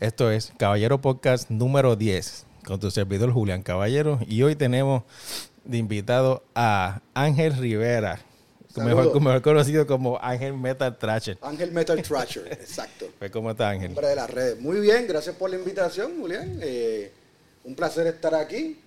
[0.00, 5.04] Esto es Caballero Podcast número 10 con tu servidor Julián Caballero y hoy tenemos
[5.64, 8.20] de invitado a Ángel Rivera,
[8.76, 11.38] mejor, conocido como Ángel Metal Trasher.
[11.42, 13.06] Ángel Metal Thrasher, exacto.
[13.20, 13.90] Pues, ¿Cómo está Ángel?
[13.90, 14.60] Hombre de las redes.
[14.60, 16.58] Muy bien, gracias por la invitación, Julián.
[16.60, 17.12] Eh,
[17.62, 18.80] un placer estar aquí.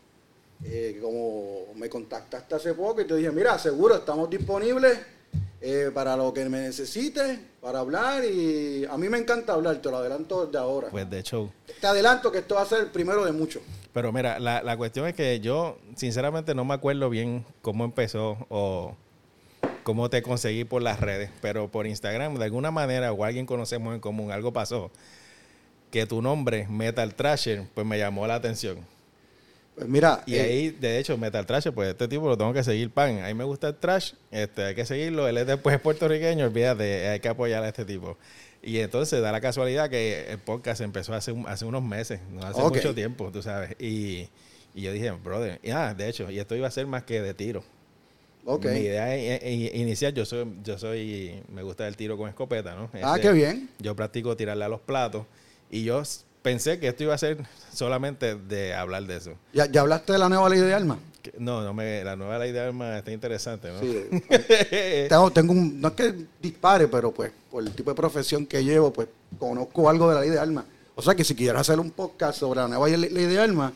[0.66, 4.98] Eh, como me contactaste hace poco y te dije, mira, seguro estamos disponibles
[5.62, 8.24] eh, para lo que me necesites, para hablar.
[8.26, 10.90] Y a mí me encanta hablar, te lo adelanto desde ahora.
[10.90, 11.52] Pues de hecho,
[11.82, 13.62] Te adelanto que esto va a ser el primero de muchos.
[13.94, 18.38] pero mira, la, la cuestión es que yo sinceramente no me acuerdo bien cómo empezó
[18.50, 18.96] o
[19.84, 23.94] cómo te conseguí por las redes, pero por Instagram de alguna manera o alguien conocemos
[23.96, 24.92] en común, algo pasó
[25.92, 28.80] que tu nombre, Metal Trasher, pues me llamó la atención.
[29.78, 32.64] Pues mira, Y eh, ahí, de hecho, Metal Trash, pues este tipo lo tengo que
[32.64, 33.20] seguir pan.
[33.24, 35.28] A mí me gusta el trash, este, hay que seguirlo.
[35.28, 38.18] Él es después puertorriqueño, olvídate, hay que apoyar a este tipo.
[38.64, 42.42] Y entonces da la casualidad que el podcast empezó hace, un- hace unos meses, no
[42.46, 43.76] hace mucho tiempo, tú sabes.
[43.80, 44.28] Y,
[44.74, 47.22] y yo dije, brother, y ah, de hecho, y esto iba a ser más que
[47.22, 47.64] de tiro.
[48.46, 48.66] ok.
[48.66, 52.74] Mi idea es- es- inicial, yo soy, yo soy, me gusta el tiro con escopeta,
[52.74, 52.90] ¿no?
[53.04, 53.70] Ah, Este, qué bien.
[53.78, 55.26] Yo practico tirarle a los platos.
[55.70, 56.02] Y yo
[56.48, 57.38] pensé que esto iba a ser
[57.74, 59.32] solamente de hablar de eso.
[59.54, 60.98] ¿Ya, ya hablaste de la nueva ley de armas?
[61.38, 63.80] No, no me, la nueva ley de armas está interesante, ¿no?
[63.82, 64.06] Sí.
[65.10, 68.64] tengo, tengo un, no es que dispare, pero pues por el tipo de profesión que
[68.64, 70.64] llevo, pues conozco algo de la ley de armas.
[70.96, 73.74] O sea que si quieres hacer un podcast sobre la nueva ley ley de armas,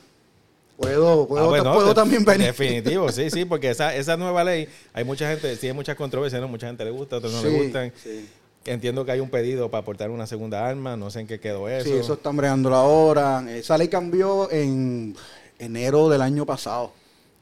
[0.78, 2.48] puedo, puedo, Ah, bueno, puedo de- también venir.
[2.48, 6.42] Definitivo, sí, sí, porque esa, esa nueva ley, hay mucha gente, sí hay muchas controversias,
[6.42, 6.48] ¿no?
[6.48, 7.92] Mucha gente le gusta, otros no le gustan.
[8.02, 8.30] sí.
[8.66, 11.68] Entiendo que hay un pedido para aportar una segunda arma, no sé en qué quedó
[11.68, 11.86] eso.
[11.90, 13.44] Sí, eso están bregándolo ahora.
[13.50, 15.16] Esa ley cambió en
[15.58, 16.92] enero del año pasado.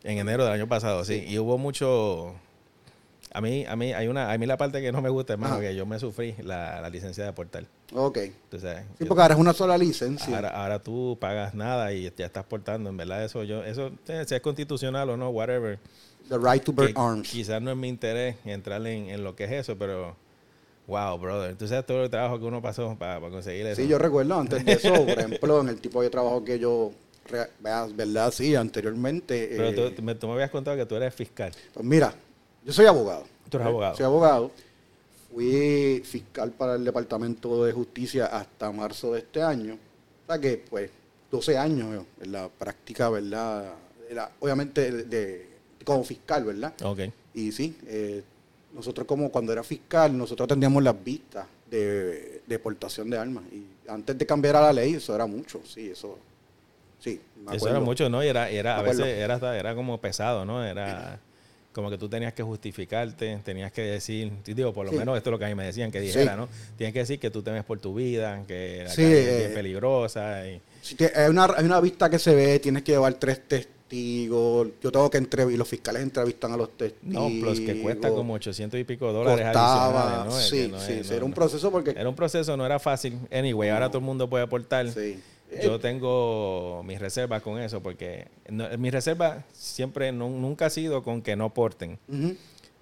[0.03, 1.25] En enero del año pasado, sí.
[1.27, 2.33] Y hubo mucho...
[3.31, 5.55] A mí, a mí, hay una, a mí la parte que no me gusta, hermano,
[5.55, 5.61] Ajá.
[5.61, 7.63] que yo me sufrí la, la licencia de aportar.
[7.93, 8.17] Ok.
[8.59, 10.35] Sabes, Sí, yo- porque ahora es una sola licencia.
[10.35, 14.23] Ahora, ahora tú pagas nada y ya estás portando, en verdad eso yo, eso eh,
[14.25, 15.77] sea es constitucional o no, whatever.
[16.29, 17.29] The right to bear arms.
[17.29, 20.15] Quizás no es mi interés entrar en, en lo que es eso, pero
[20.89, 21.55] wow, brother.
[21.55, 23.81] Tú sabes todo el trabajo que uno pasó para, conseguir eso.
[23.81, 26.91] Sí, yo recuerdo antes de eso, por ejemplo, en el tipo de trabajo que yo,
[27.61, 28.31] ¿verdad?
[28.33, 29.53] Sí, anteriormente.
[29.55, 31.51] Pero eh, tú, me, tú me habías contado que tú eres fiscal.
[31.73, 32.13] Pues mira,
[32.65, 33.23] yo soy abogado.
[33.49, 33.95] Tú eres abogado.
[33.95, 34.51] Soy abogado.
[35.31, 39.75] Fui fiscal para el Departamento de Justicia hasta marzo de este año.
[39.75, 40.89] O sea que, pues,
[41.29, 43.73] 12 años en la práctica, ¿verdad?
[44.09, 45.49] Era, obviamente, de, de-
[45.83, 46.73] como fiscal, ¿verdad?
[46.83, 46.99] Ok.
[47.35, 48.23] Y sí, eh,
[48.73, 53.43] nosotros como cuando era fiscal, nosotros atendíamos las vistas de deportación de armas.
[53.51, 56.17] Y antes de cambiar a la ley, eso era mucho, sí, eso.
[56.99, 58.23] Sí, me Eso era mucho, ¿no?
[58.23, 60.63] Y era, era a veces era, hasta- era como pesado, ¿no?
[60.63, 61.19] Era
[61.71, 64.97] como que tú tenías que justificarte, tenías que decir, digo, por lo Sí.
[64.97, 66.49] menos esto es lo que a mí me decían que dijera, ¿no?
[66.77, 69.51] Tienes que decir que tú temes por tu vida, que la Sí, calle es bien
[69.51, 70.45] eh, peligrosa.
[70.47, 73.47] Y, Si te- hay, una, hay una vista que se ve, tienes que llevar tres
[73.89, 74.67] testigos.
[74.81, 77.13] Yo tengo que entrevistar, los fiscales entrevistan a los testigos.
[77.13, 80.37] no, plus que cuesta como 800 y pico dólares Costaba, ¿no?
[80.39, 81.91] Es sí, no sí, es- sí, no- era un proceso porque...
[81.91, 83.19] Era un proceso, no era fácil.
[83.31, 84.89] Anyway, ahora todo el mundo puede aportar.
[84.91, 85.19] Sí.
[85.63, 88.27] Yo tengo mis reservas con eso, porque
[88.77, 91.97] mi reserva siempre nu- nunca ha sido con que no aporten.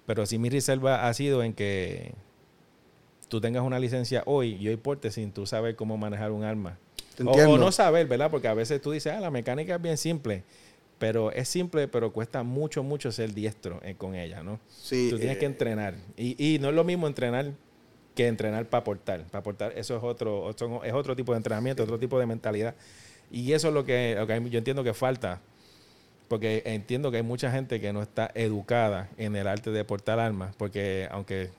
[0.06, 2.12] Pero sí mi reserva ha sido en que
[3.28, 6.78] tú tengas una licencia hoy y hoy portes sin tú saber cómo manejar un arma.
[7.24, 8.30] O, o no saber, ¿verdad?
[8.30, 10.44] Porque a veces tú dices, ah, la mecánica es bien simple.
[10.98, 14.58] Pero es simple, pero cuesta mucho, mucho ser diestro eh, con ella, ¿no?
[14.68, 15.94] Sí, tú tienes eh, que entrenar.
[16.16, 17.52] Y, y no es lo mismo entrenar
[18.18, 19.22] que entrenar para aportar.
[19.26, 20.50] Para aportar, eso es otro,
[20.82, 22.74] es otro tipo de entrenamiento, otro tipo de mentalidad.
[23.30, 25.40] Y eso es lo que, lo que yo entiendo que falta.
[26.26, 30.18] Porque entiendo que hay mucha gente que no está educada en el arte de portar
[30.18, 30.52] armas.
[30.56, 31.50] Porque aunque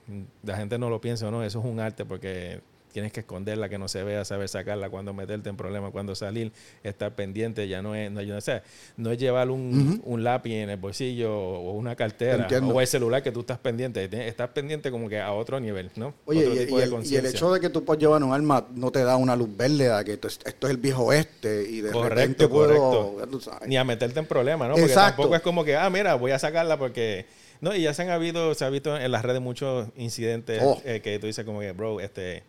[0.44, 2.60] la gente no lo piense o no, eso es un arte porque
[3.00, 6.52] tienes que esconderla, que no se vea, saber sacarla, cuando meterte en problemas, cuando salir,
[6.84, 7.66] estar pendiente.
[7.70, 12.44] Ya no es, no, es llevar un, un lápiz en el bolsillo o una cartera
[12.44, 12.76] Entiendo.
[12.76, 14.10] o el celular que tú estás pendiente.
[14.28, 16.14] Estás pendiente como que a otro nivel, ¿no?
[16.26, 17.30] Oye, Otro y, tipo y de el, y el conciencia.
[17.30, 20.04] hecho de que tú puedas llevar un arma no te da una luz verde a
[20.04, 23.14] que esto es, esto es el viejo oeste y de Correcto, repente puedo...
[23.14, 23.60] correcto.
[23.68, 24.74] Ni a meterte en problemas, ¿no?
[24.76, 25.22] Porque Exacto.
[25.22, 27.26] tampoco es como que, ah, mira, voy a sacarla porque...
[27.62, 30.82] No, y ya se han habido, se ha visto en las redes muchos incidentes Oh.
[30.86, 32.44] eh, que tú dices como que, bro, este...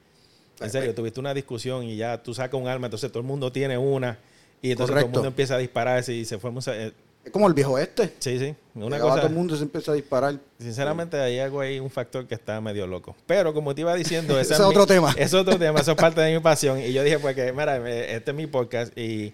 [0.61, 3.51] En serio, tuviste una discusión y ya tú sacas un arma, entonces todo el mundo
[3.53, 4.19] tiene una
[4.63, 6.51] y entonces todo el mundo empieza a dispararse y se fue...
[6.69, 6.93] eh,
[7.25, 8.13] Es como el viejo oeste.
[8.19, 8.55] sí, sí.
[8.75, 9.17] Una Llegaba cosa...
[9.23, 10.39] todo el mundo se empieza a disparar.
[10.59, 13.17] Sinceramente, hay algo ahí, un factor que está medio loco.
[13.27, 15.15] Pero como te iba diciendo, Ese es mi- otro tema.
[15.17, 16.79] Es otro tema, eso es parte de mi pasión.
[16.81, 19.33] Y yo dije, pues que, mira, eh, este es mi podcast y,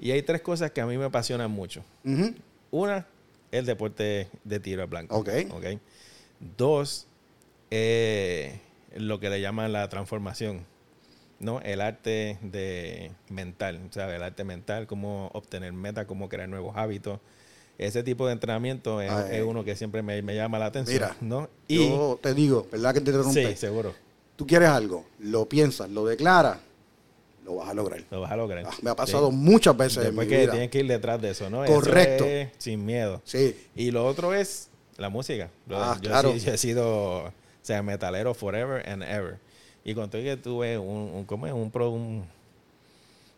[0.00, 1.82] y hay tres cosas que a mí me apasionan mucho.
[2.70, 3.06] Una,
[3.50, 5.16] el deporte de tiro al blanco.
[5.16, 5.28] Ok.
[5.52, 5.64] Ok.
[6.56, 7.06] Dos,
[7.70, 8.58] eh,
[8.96, 10.64] lo que le llaman la transformación.
[11.40, 11.60] ¿no?
[11.62, 14.14] El arte de mental, ¿sabes?
[14.14, 17.18] El arte mental, cómo obtener metas, cómo crear nuevos hábitos.
[17.78, 19.38] Ese tipo de entrenamiento es, Ay.
[19.38, 21.48] es uno que siempre me, me llama la atención, Mira, ¿no?
[21.66, 23.44] Y Yo te digo, ¿verdad que te interrumpí?
[23.44, 23.92] sí, seguro,
[24.36, 26.58] Tú quieres algo, lo piensas, lo declaras,
[27.44, 28.04] lo vas a lograr.
[28.08, 28.64] lo vas a lograr.
[28.68, 30.50] Ah, me ha pasado muchas veces en mi Después que vida.
[30.52, 31.64] tienes que ir detrás de eso, ¿no?
[31.64, 32.24] Eso Correcto.
[32.24, 33.20] es sin miedo.
[33.24, 35.50] Sí, Y lo otro es la música.
[35.70, 36.32] Ah, yo, claro.
[36.34, 37.32] sí- yo he sido,
[37.62, 39.38] o sea, metalero forever and ever.
[39.84, 41.52] Y con todo que tuve un, un, ¿cómo es?
[41.52, 42.24] Un, pro- un-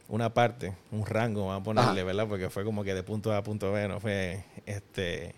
[0.09, 2.05] una parte, un rango, vamos a ponerle, Ajá.
[2.05, 2.29] ¿verdad?
[2.29, 5.35] Porque fue como que de punto A a punto B, no fue este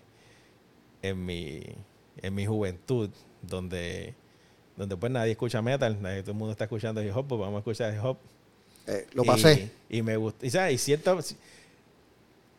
[1.01, 1.63] en mi,
[2.21, 3.09] en mi juventud,
[3.41, 4.13] donde,
[4.75, 7.55] donde pues nadie escucha metal, nadie, todo el mundo está escuchando hip hop, pues vamos
[7.55, 8.17] a escuchar hip hop.
[8.87, 9.69] eh, lo pasé.
[9.89, 10.45] Y, me gustó.
[10.45, 10.73] Y, ¿sabes?
[10.73, 11.17] y cierto.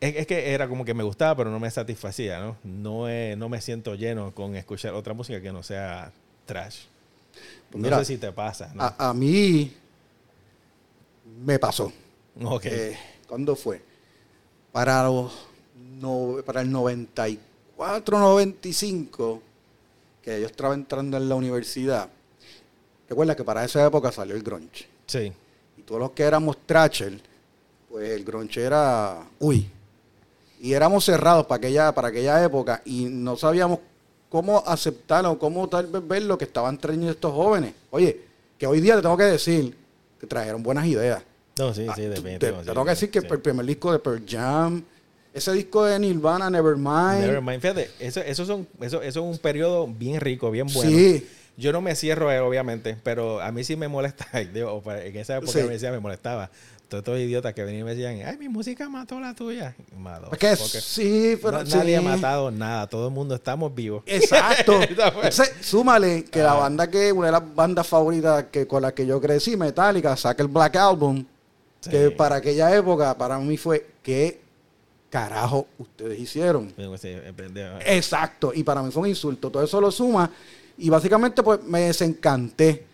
[0.01, 2.57] Es, es que era como que me gustaba, pero no me satisfacía, ¿no?
[2.63, 6.11] No, no me siento lleno con escuchar otra música que no sea
[6.45, 6.83] trash.
[7.69, 8.83] Pues no mira, sé si te pasa, ¿no?
[8.83, 9.73] A, a mí
[11.45, 11.91] me pasó.
[12.43, 12.65] ok.
[12.65, 12.97] Eh,
[13.27, 13.81] ¿Cuándo fue?
[14.71, 15.31] Para, los,
[15.99, 19.41] no, para el 94, 95,
[20.23, 22.09] que yo estaba entrando en la universidad.
[23.07, 24.87] Recuerda que para esa época salió el grunge.
[25.07, 25.31] sí.
[25.77, 27.19] Y todos los que éramos trasher,
[27.89, 29.69] pues el grunge era, uy.
[30.59, 33.79] Y éramos cerrados para aquella, para aquella época y no sabíamos
[34.29, 37.73] cómo aceptar o cómo tal vez ver lo que estaban trayendo estos jóvenes.
[37.91, 38.19] Oye,
[38.57, 39.75] que hoy día te tengo que decir
[40.19, 41.23] que trajeron buenas ideas.
[41.57, 42.65] No, sí, Ah, sí, tú- te, definitivamente.
[42.65, 43.27] te tengo que decir que sí.
[43.29, 44.83] el primer disco de Pearl Jam,
[45.33, 47.21] ese disco de Nirvana, Nevermind.
[47.21, 47.61] Nevermind.
[47.61, 50.89] Fíjate, eso, eso, son, eso, eso es un periodo bien rico, bien bueno.
[50.91, 51.27] Sí,
[51.57, 54.27] Yo no me cierro a él, obviamente, pero a mí sí me molesta.
[54.53, 55.59] digo, en esa época Sí.
[55.63, 56.49] me decía, me molestaba.
[56.89, 59.75] Todos estos idiotas que venían y me decían, ay, mi música mató la tuya.
[59.77, 60.81] es que Motherfucker.
[60.81, 64.01] sí, pero No- nadie ha matado nada, todo el mundo estamos vivos.
[64.07, 64.81] Exacto.
[64.89, 69.05] Entonces, súmale que la banda que, una de las bandas favoritas que con la que
[69.05, 71.23] yo crecí, Metallica, saca el Black Album,
[71.81, 71.91] Sí.
[71.91, 74.41] que para aquella época, para mí fue, ¿qué
[75.09, 76.73] carajo ustedes hicieron?
[76.75, 77.15] Sí.
[77.85, 79.49] Exacto, y para mí fue un insulto.
[79.49, 80.29] Todo eso lo suma
[80.77, 82.85] y básicamente pues me desencanté.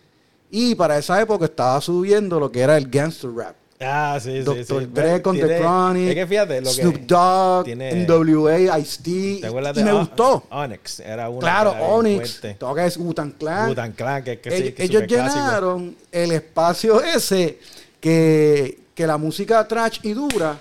[0.52, 3.56] Y para esa época estaba subiendo lo que era el gangster rap.
[3.86, 4.82] Ah, sí, sí, Dr.
[4.84, 4.90] sí.
[4.92, 6.70] Dre con The Chronic, Es que fíjate, lo.
[6.70, 10.44] Snoop Dogg, NWA, Ice-T, ¿Te acuerdas y de me gustó.
[10.50, 11.00] Onyx?
[11.02, 11.40] Era uno.
[11.40, 12.42] Claro, Onyx,
[12.76, 13.70] que decir Wu-Tang Clan.
[13.70, 17.60] Wu-Tang Clan, que, que sí, Ell- que es ellos llenaron el espacio ese
[18.00, 20.58] que, que la música trash y dura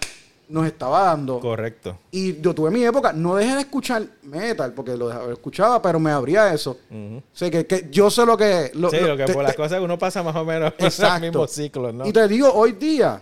[0.48, 1.40] nos estaba dando.
[1.40, 1.98] Correcto.
[2.10, 5.98] Y yo tuve mi época, no dejé de escuchar metal, porque lo dejaba- escuchaba, pero
[5.98, 6.78] me abría eso.
[6.90, 8.70] O sea, que, que yo sé lo que...
[8.74, 10.84] Lo, sí, lo que te- por las cosas que uno pasa más o menos por
[10.84, 11.20] los Exacto.
[11.26, 12.06] mismos ciclos, ¿no?
[12.06, 13.20] Y te digo, hoy día,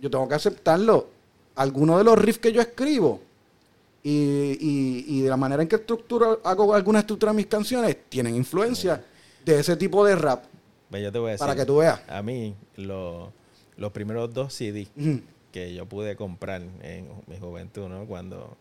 [0.00, 1.08] yo tengo que aceptarlo.
[1.56, 3.20] Algunos de los riffs que yo escribo
[4.02, 4.10] y,
[4.60, 8.34] y- y de la manera en que estructuro, hago alguna estructura de mis canciones, tienen
[8.34, 9.04] influencia
[9.44, 10.44] de ese tipo de rap.
[10.90, 11.46] Ve, yo te voy a decir.
[11.46, 12.00] Para que tú veas.
[12.08, 13.32] A mí, lo-
[13.76, 14.86] los primeros dos CD.
[15.52, 18.06] Que yo pude comprar en mi juventud, ¿no?
[18.06, 18.56] Cuando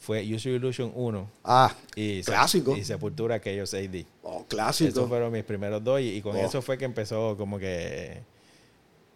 [0.00, 2.76] fue Use Your Illusion 1 Ah, y, Se- Clásico.
[2.76, 4.04] y Sepultura Chaos AD.
[4.24, 4.90] oh, clásico.
[4.90, 6.40] Esos fueron mis primeros dos y, y con Oh.
[6.40, 8.20] eso fue que empezó como que,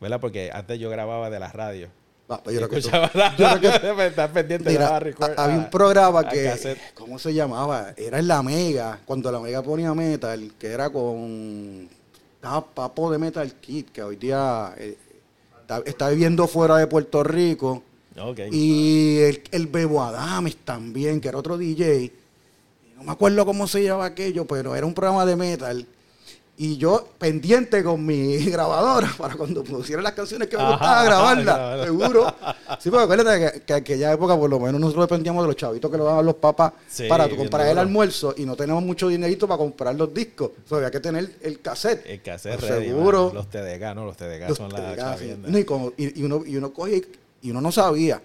[0.01, 0.21] ¿verdad?
[0.21, 1.89] Porque antes yo grababa de la radio.
[2.29, 5.35] Ah, pues yo que tú- escuchaba la yo radio, de estar pendiente Mira, grababa record-
[5.37, 6.77] ha- había a- un programa a que.
[6.95, 7.93] ¿cómo se llamaba?
[7.97, 11.89] Era en la Mega, cuando la Mega ponía metal, que era con
[12.37, 14.97] estaba Papo de Metal Kid, que hoy día eh,
[15.67, 17.83] está, está viviendo fuera de Puerto Rico.
[18.51, 22.13] Y el, el Bebo Adames también, que era otro DJ.
[22.97, 25.87] No me acuerdo cómo se llamaba aquello, pero era un programa de metal.
[26.59, 31.45] Y yo pendiente con mi grabadora para cuando pusiera las canciones que me gustaba grabarlas,
[31.57, 31.85] grabarla.
[31.85, 32.35] seguro.
[32.81, 35.91] Sí, porque acuérdate que, que aquella época por lo menos nosotros dependíamos de los chavitos
[35.91, 39.09] que le daban los papás Sí, para tu comprar el almuerzo y no teníamos mucho
[39.09, 40.53] dinerito para comprar los discos.
[40.65, 42.07] O sea, había que tener el cassette.
[42.07, 43.27] El cassette Pues ready, seguro.
[43.27, 43.35] man.
[43.35, 44.05] Los TDK, ¿no?
[44.07, 45.49] Los TDK Los son la TDK, chavienda.
[45.51, 47.07] no, y, como- y- y uno, y uno cogía y-
[47.43, 48.23] y uno no sabía.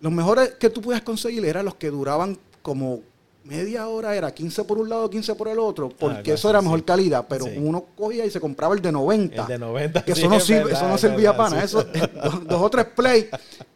[0.00, 3.02] Los mejores que tú podías conseguir eran los que duraban como
[3.46, 6.58] media hora, era 15 por un lado, 15 por el otro, porque algo eso era
[6.58, 7.54] Ah, mejor calidad, pero Sí.
[7.56, 9.42] uno cogía y se compraba el de 90.
[9.42, 10.04] El de 90.
[10.04, 11.76] que sí, eso no, sirve, verdad, eso no servía verdad, para nada, sí.
[11.76, 11.84] eso,
[12.24, 13.28] dos, dos o tres play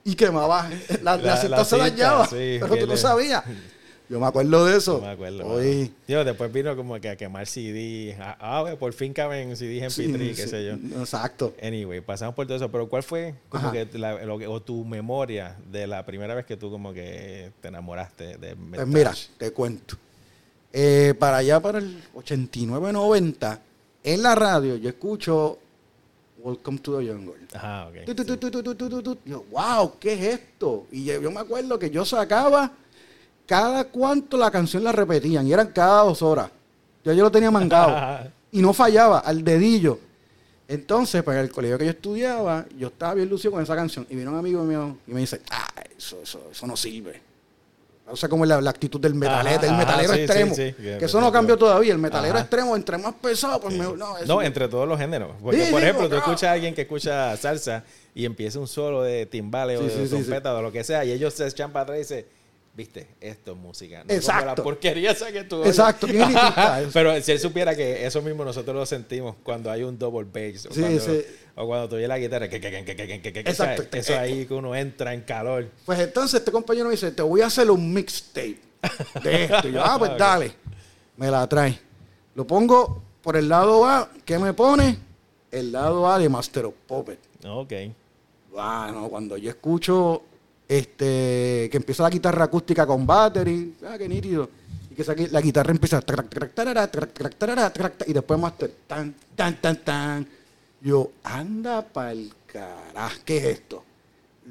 [0.04, 0.68] y quemaba,
[1.02, 3.44] la, la, La- cinta la se cinta, dañaba, sí, pero tú no sabías.
[4.10, 4.98] Yo me acuerdo de eso.
[4.98, 5.46] Yo me acuerdo.
[5.46, 5.92] Hoy...
[6.04, 8.16] Tío, después vino como que a quemar CD.
[8.18, 10.72] Ah, ah por fin caben CD en sí, P3, qué sé yo.
[11.00, 11.54] Exacto.
[11.62, 12.68] Anyway, pasamos por todo eso.
[12.72, 13.86] Pero ¿cuál fue como que
[14.48, 18.86] o tu memoria de la primera vez que tú como que te enamoraste de Pues
[18.88, 19.96] mira, te cuento.
[20.72, 23.60] Eh, para allá, para el 89-90,
[24.02, 25.58] en la radio yo escucho
[26.38, 27.34] Welcome to the Jungle.
[27.52, 28.06] Ajá, ok.
[28.06, 29.18] Tu, tu, tu,
[29.52, 30.88] wow, ¿qué es esto?
[30.90, 32.72] Y yo me acuerdo que yo sacaba
[33.50, 36.52] cada cuanto la canción la repetían y eran cada dos horas.
[37.04, 39.98] Yo, yo lo tenía mangado y no fallaba al dedillo.
[40.68, 44.06] Entonces, pues en el colegio que yo estudiaba, yo estaba bien lucido con esa canción.
[44.08, 45.66] Y vino un amigo mío y me dice, ah,
[45.98, 47.20] eso, eso, eso no sirve.
[48.06, 50.54] O sea, como la, la actitud del metalero, del metalero sí, extremo.
[50.54, 50.84] sí, sí.
[51.00, 51.92] Que eso no cambió todavía.
[51.92, 52.42] El metalero Ajá.
[52.42, 53.98] extremo, entre más pesado, pues mejor.
[53.98, 55.32] No, No, entre todos los géneros.
[55.42, 57.82] Porque, por ejemplo, tú escuchas a alguien que escucha salsa
[58.14, 61.34] y empieza un solo de timbales o de trompeta o lo que sea, y ellos
[61.34, 62.26] se echan para atrás y dicen,
[62.80, 64.04] viste, esto es música.
[64.04, 64.40] No Exacto.
[64.40, 65.62] Como la porquería esa que tú.
[65.64, 66.06] Exacto,
[66.92, 70.66] Pero si él supiera que eso mismo nosotros lo sentimos cuando hay un double bass.
[70.66, 71.24] O sí, cuando, sí.
[71.56, 73.54] O cuando tú oyes la guitarra, que, que, que, que Exacto.
[73.54, 73.80] ¿sabes?
[73.80, 74.46] Este, eso ahí este.
[74.46, 75.68] que uno entra en calor.
[75.84, 78.58] Pues entonces este compañero me dice, te voy a hacer un mixtape
[79.22, 79.68] de esto.
[79.68, 80.52] Y yo, ah, pues dale.
[81.18, 81.78] Me la trae.
[82.34, 84.10] Lo pongo por el lado A.
[84.24, 84.98] ¿Qué me pone?
[85.50, 87.18] El lado A de Master of Puppet.
[87.44, 87.72] Ok.
[88.56, 90.22] Ah, bueno, cuando yo escucho
[90.70, 94.48] este que empieza la guitarra acústica con battery, ah, qué nítido.
[94.90, 96.00] Y que esa gui- la guitarra empieza
[98.06, 100.26] y después Master tan tan tan tan.
[100.80, 103.84] Yo, anda pa'l carajo, ¿qué es esto?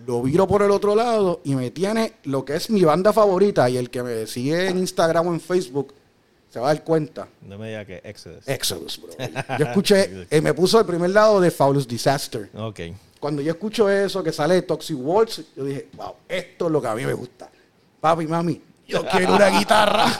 [0.06, 3.70] Lo viro por el otro lado y me tiene lo que es mi banda favorita
[3.70, 5.94] y el que me sigue en Instagram o en Facebook
[6.50, 7.28] se va a dar cuenta.
[7.48, 8.48] No me digas que Exodus.
[8.48, 9.12] Exodus, bro.
[9.60, 12.50] Yo escuché, eh, me puso el primer lado de Fabulous Disaster.
[12.56, 12.80] Ok.
[13.20, 16.88] Cuando yo escucho eso, que sale Toxic Waltz, yo dije, wow, esto es lo que
[16.88, 17.50] a mí me gusta.
[18.00, 20.06] Papi, mami, yo quiero una guitarra.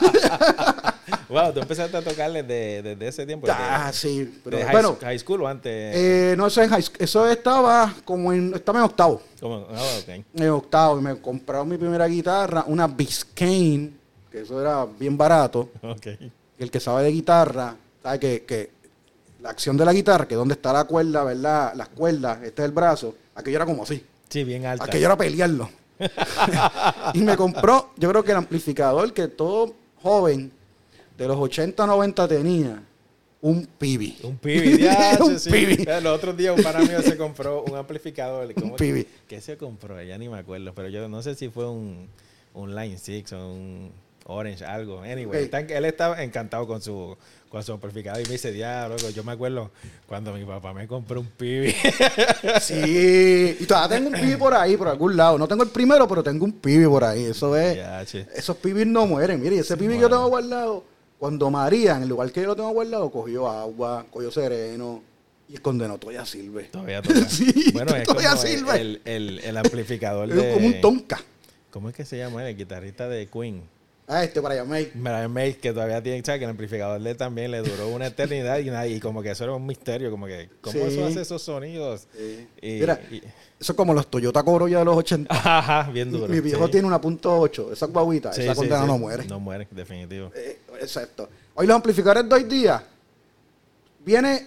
[1.28, 3.46] Wow, tú empezaste a tocar desde, desde ese tiempo.
[3.50, 4.40] ah, sí.
[4.42, 5.96] Pero, de high, bueno, high school o antes.
[5.96, 6.96] eh, no, eso, en high school.
[7.00, 9.22] eso estaba como en, estaba en octavo.
[9.40, 9.66] ¿Cómo?
[9.72, 10.24] Ah, ok.
[10.34, 13.92] En octavo, y me compraron mi primera guitarra, una Biscayne,
[14.30, 15.70] que eso era bien barato.
[15.82, 16.06] Ok.
[16.58, 18.70] Y el que sabe de guitarra, sabe que, que
[19.42, 21.72] la acción de la guitarra, que donde está la cuerda, ¿verdad?
[21.74, 24.04] Las cuerdas, este es el brazo, aquello era como así.
[24.28, 24.84] Sí, bien alta.
[24.84, 25.70] Aquello era pelearlo.
[27.14, 30.50] y me compró, yo creo que el amplificador que todo joven
[31.16, 32.82] de los 80, 90 tenía,
[33.42, 34.18] un Pibi.
[34.22, 35.50] Un pibi, diache, un sí.
[35.50, 35.84] Pibi.
[35.86, 38.52] El otro día un pana mío se compró un amplificador.
[38.54, 39.06] ¿cómo Un que- Pibi.
[39.26, 40.02] ¿Qué se compró?
[40.02, 40.74] Ya ni me acuerdo.
[40.74, 42.08] Pero yo no sé si fue un,
[42.54, 43.92] un Line 6 o un
[44.30, 45.00] Orange, algo.
[45.02, 47.16] Anyway, él estaba encantado con su,
[47.48, 49.70] con su amplificador y me dice, diablo, yo me acuerdo
[50.06, 51.74] cuando mi papá me compró un pibi.
[52.60, 55.38] Sí, y todavía tengo un Pibi por ahí, por algún lado.
[55.38, 57.24] No tengo el primero, pero tengo un Pibi por ahí.
[57.24, 57.78] Eso es.
[58.34, 59.40] Esos pibis no mueren.
[59.40, 60.84] Mire, ese pibi que yo tengo guardado,
[61.18, 65.02] cuando María, en el lugar que yo lo tengo guardado, cogió agua, cogió sereno
[65.48, 66.64] y el condenó todavía sirve.
[66.64, 67.20] Todavía toca.
[67.28, 68.80] Sí, bueno, es todavía como sirve.
[68.80, 70.52] el, el, el amplificador Es de...
[70.54, 71.20] como un tonka.
[71.70, 72.48] ¿Cómo es que se llama?
[72.48, 73.62] El guitarrista de Queen.
[74.12, 74.82] Ah, este para llamar.
[74.92, 76.40] Brian May, que todavía tiene, ¿sabes?
[76.40, 79.30] Que el amplificador de él también le duró una eternidad y, nada, y como que
[79.30, 80.80] eso era un misterio, como que, ¿cómo Sí.
[80.84, 82.08] eso hace esos sonidos?
[82.16, 82.48] Sí.
[82.60, 83.18] Y- Mira, y-
[83.60, 85.28] eso es como los Toyota Corolla de los 80.
[85.58, 86.26] ajá, bien duro.
[86.26, 86.72] mi viejo sí.
[86.72, 89.24] tiene una punto .8, esa guaguita, esa condena no muere.
[89.26, 90.32] No muere, definitivo.
[90.34, 91.28] Eh, exacto.
[91.54, 92.84] Hoy los amplificadores de hoy día,
[94.04, 94.46] viene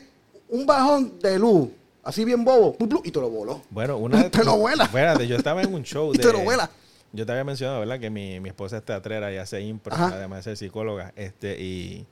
[0.49, 1.69] un bajón de luz,
[2.03, 3.61] así bien bobo, y te lo voló.
[3.69, 4.83] Bueno, una Te lo vuela.
[4.83, 6.23] Espérate, yo estaba en un show Y de...
[6.23, 6.69] te lo vuela.
[7.13, 7.99] Yo te había mencionado, ¿verdad?
[7.99, 10.07] Que mi, mi esposa es teatrera y hace impro, Ajá.
[10.15, 11.13] además de ser psicóloga.
[11.15, 12.05] Este, y,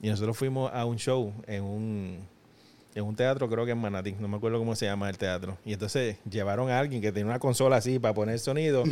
[0.00, 2.18] y nosotros fuimos a un show en un,
[2.94, 5.58] en un teatro, creo que en Manatí, no me acuerdo cómo se llama el teatro.
[5.64, 8.84] Y entonces llevaron a alguien que tenía una consola así para poner sonido.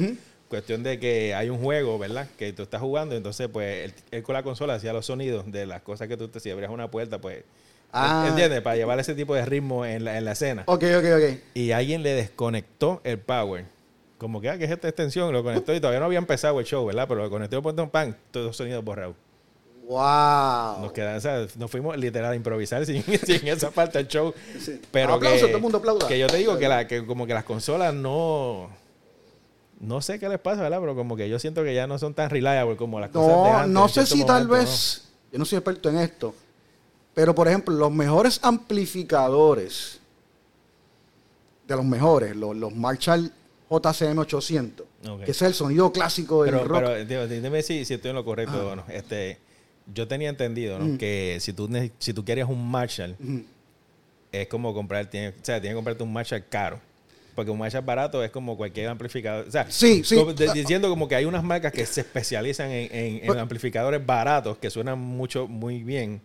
[0.49, 2.29] Cuestión de que hay un juego, ¿verdad?
[2.39, 5.67] Que tú estás jugando, entonces pues él, él con la consola hacía los sonidos de
[5.67, 7.45] las cosas que tú te, si abrías una puerta, pues...
[7.93, 8.27] Ah.
[8.29, 8.61] ¿Entiendes?
[8.63, 11.39] Para llevar ese tipo de ritmo en la, en la escena Ok, ok, ok.
[11.55, 13.65] y alguien le desconectó el power.
[14.19, 16.65] Como que, ah, que es esta extensión, lo conectó y todavía no había empezado el
[16.65, 17.07] show, ¿verdad?
[17.07, 19.15] Pero lo conectó por un pan, todos los sonidos borrados.
[19.87, 20.81] Wow.
[20.81, 24.35] Nos o sea, nos fuimos literal a improvisar sin, sin esa parte del show.
[24.59, 24.81] Sí.
[24.91, 26.09] Pero Aplauso, que, todo el mundo aplauda.
[26.09, 28.69] que yo te digo que, la, que como que las consolas no...
[29.79, 30.81] No sé qué les pasa, ¿verdad?
[30.81, 33.35] Pero como que yo siento que ya no son tan reliable como las cosas de
[33.35, 33.73] No, antes.
[33.73, 36.35] no sé si tal vez, yo no soy experto en esto,
[37.13, 40.01] pero por ejemplo, los mejores amplificadores,
[41.69, 43.31] de los mejores, los, los Marshall
[43.71, 45.25] JCM 800, Ok.
[45.25, 46.81] que es el sonido clásico del Pero, rock.
[47.09, 48.85] pero dime si, si estoy en lo correcto o no.
[48.89, 49.39] Este,
[49.93, 50.85] yo tenía entendido, ¿no?
[50.85, 50.99] Mm.
[50.99, 51.69] Que si tú,
[51.99, 53.43] si tú querías un Marshall, Ujú.
[54.33, 56.81] es como comprar, tiene, o sea, tienes que comprarte un Marshall caro.
[57.35, 59.47] Porque un Marshall barato es como cualquier amplificador.
[59.47, 60.17] O sea, Sí, sí.
[60.55, 64.71] diciendo como que hay unas marcas que se especializan en, en- en amplificadores baratos que
[64.71, 66.21] suenan mucho, muy bien.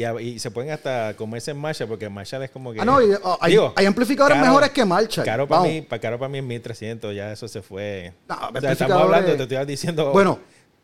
[0.00, 2.80] Y, se pueden hasta comerse en Marshall porque Marshall es como que...
[2.80, 5.24] Ah, no, y, oh, hay, Digo, hay amplificadores caro- mejores que Marshall.
[5.24, 8.12] Caro para mí, caro para mí es 1300, ya eso se fue.
[8.28, 10.12] No, O sea, estamos hablando, te estoy diciendo.
[10.12, 10.38] Bueno.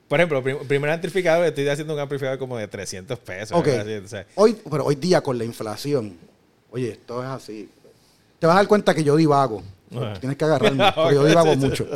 [0.08, 3.58] Por ejemplo, prim- primer amplificador, estoy haciendo un amplificador como de 300 pesos.
[3.58, 3.66] Ok.
[3.68, 6.16] algo así, o sea, Hoy, pero hoy día con la inflación,
[6.70, 7.68] oye, esto es así.
[8.38, 9.64] Te vas a dar cuenta que yo divago.
[9.92, 10.14] Ajá.
[10.20, 11.88] Tienes que agarrarme, porque yo divago mucho.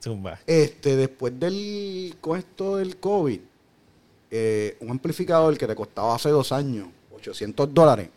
[0.00, 0.38] zumba.
[0.46, 3.40] Este, después del, con esto del COVID,
[4.30, 8.08] eh, un amplificador que te costaba hace dos años 800 dólares,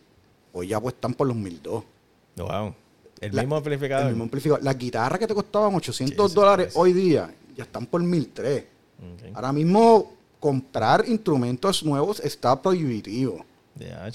[0.52, 1.84] hoy ya pues están por los 1002.
[2.36, 2.74] Wow.
[3.20, 4.06] El La- mismo amplificador.
[4.06, 4.62] El mismo amplificador.
[4.64, 8.64] Las guitarras que te costaban 800 Sí, sí, dólares hoy día ya están por 1003.
[8.98, 9.34] Ok.
[9.34, 13.44] Ahora mismo comprar instrumentos nuevos está prohibitivo.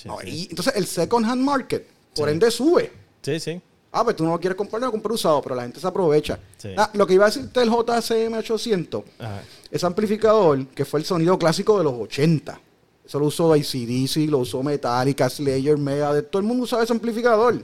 [0.06, 1.86] No, y entonces el second hand market,
[2.16, 2.34] por Sí.
[2.34, 2.92] ende, sube.
[3.22, 3.62] sí, sí.
[3.92, 6.38] Ah, pues tú no lo quieres comprar, no comprar usado, pero la gente se aprovecha.
[6.58, 6.70] Sí.
[6.78, 9.42] Ah, lo que iba a decirte el JCM 800, Ajá.
[9.72, 12.60] ese amplificador que fue el sonido clásico de los 80.
[13.06, 17.62] Eso lo usó ACDC, lo usó Metallica, Slayer, Megadeth, todo el mundo usaba ese amplificador.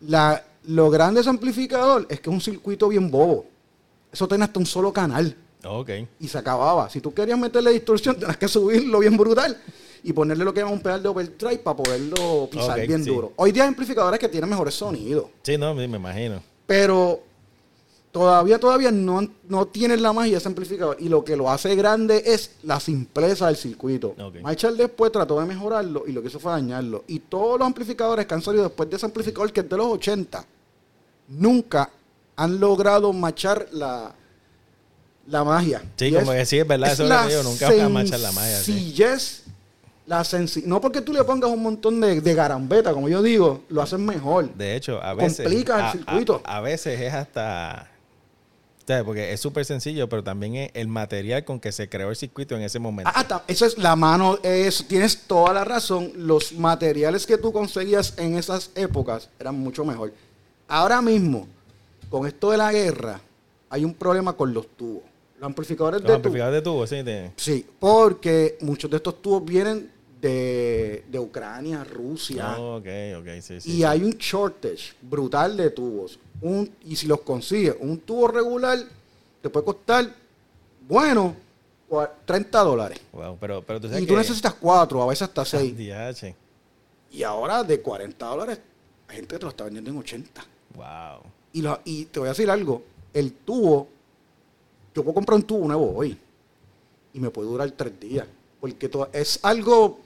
[0.00, 3.46] La, lo grande de ese amplificador es que es un circuito bien bobo.
[4.12, 5.34] Eso tiene hasta un solo canal
[6.20, 6.90] y se acababa.
[6.90, 9.56] Si tú querías meterle distorsión, tenías que subirlo bien brutal
[10.04, 13.10] y ponerle lo que llama un pedal de overdrive para poderlo pisar bien sí.
[13.10, 13.32] duro.
[13.36, 16.42] Hoy día hay amplificadores que tienen mejores sonidos, Sí, no, me imagino.
[16.66, 17.20] pero
[18.10, 20.96] todavía, todavía no, no tienen la magia de ese amplificador.
[21.00, 24.14] Y lo que lo hace grande es la simpleza del circuito.
[24.18, 24.36] Ok.
[24.42, 27.04] Marshall después trató de mejorarlo y lo que hizo fue dañarlo.
[27.06, 29.86] Y todos los amplificadores que han salido después de ese amplificador, que es de los
[29.86, 30.44] 80,
[31.28, 31.88] nunca
[32.36, 34.12] han logrado machar la,
[35.28, 35.82] la magia.
[35.96, 37.80] Sí, Y como es- que sí, es verdad, eso es lo que digo, nunca van
[37.80, 38.72] a machar la magia, sí.
[38.72, 39.41] sencillez,
[40.12, 43.62] la sensi- no porque tú le pongas un montón de, de garambeta, como yo digo,
[43.70, 44.52] lo hacen mejor.
[44.54, 45.38] De hecho, a veces.
[45.46, 46.42] Complica el a- circuito.
[46.44, 47.88] A, a veces es hasta.
[48.86, 49.04] ¿sabes?
[49.04, 52.54] Porque es súper sencillo, pero también es el material con que se creó el circuito
[52.56, 53.10] en ese momento.
[53.14, 56.12] Ah, ta- eso es la mano, es, tienes toda la razón.
[56.16, 60.12] Los materiales que tú conseguías en esas épocas eran mucho mejor.
[60.68, 61.46] Ahora mismo,
[62.10, 63.20] con esto de la guerra,
[63.70, 65.04] hay un problema con los tubos.
[65.38, 66.16] Los amplificadores Los de tubos.
[66.16, 67.02] amplificadores de tubo, sí.
[67.02, 69.91] de- Sí, porque muchos de estos tubos vienen
[70.22, 72.56] de, de Ucrania, Rusia.
[72.58, 72.86] Oh, ok,
[73.18, 73.70] ok, sí, sí.
[73.70, 73.84] y sí.
[73.84, 76.18] hay un shortage brutal de tubos.
[76.40, 78.78] Un, y si los consigues, un tubo regular
[79.42, 80.14] te puede costar,
[80.88, 81.34] bueno,
[81.90, 83.00] cua- 30 dólares.
[83.12, 85.76] Wow, pero, pero tú sabes Y tú que- necesitas cuatro, a veces hasta seis.
[85.76, 86.34] DH.
[87.10, 88.58] Y ahora de 40 dólares,
[89.08, 90.44] hay gente que te lo está vendiendo en 80.
[90.76, 91.22] Wow.
[91.52, 93.88] Y, lo- y te voy a decir algo, el tubo,
[94.94, 96.16] yo puedo comprar un tubo nuevo hoy
[97.12, 98.26] y me puede durar tres días.
[98.60, 99.98] Porque to- es algo...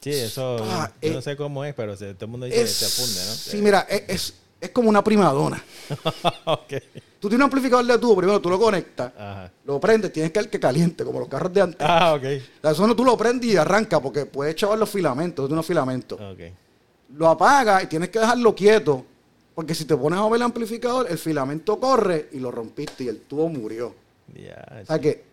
[0.00, 0.56] Sí, eso.
[0.62, 2.84] Ah, yo eh, no sé cómo es, pero se- todo el mundo dice Es, que
[2.84, 3.32] se funde, ¿no?
[3.34, 5.62] Sí, mira, es, es, es como una primadona.
[6.44, 6.72] ok.
[7.20, 9.50] Tú tienes un amplificador de tubo, primero tú lo conectas, Ajá.
[9.64, 11.80] lo prendes, tienes que el que caliente, como los carros de antes.
[11.80, 12.22] Ah, ok.
[12.62, 16.20] Eso no tú lo prendes y arranca porque puedes echar los filamentos, tiene unos filamentos.
[16.20, 16.40] Ok.
[17.16, 19.04] Lo apagas y tienes que dejarlo quieto.
[19.54, 23.08] Porque si te pones a ver el amplificador, el filamento corre y lo rompiste y
[23.08, 23.92] el tubo murió.
[24.28, 24.82] DH.
[24.82, 25.24] O sea que,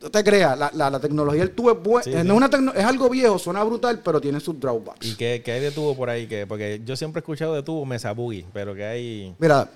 [0.00, 2.02] no te creas, la, la- la tecnología del tubo es buena.
[2.04, 2.26] Sí, es, sí.
[2.28, 5.06] no es una tecno- es algo viejo, suena brutal, pero tiene sus drawbacks.
[5.06, 6.26] ¿Y qué, qué hay de tubo por ahí?
[6.26, 9.34] que Porque yo siempre he escuchado de tubo Mesa Boogie, pero que hay.
[9.38, 9.68] Mira,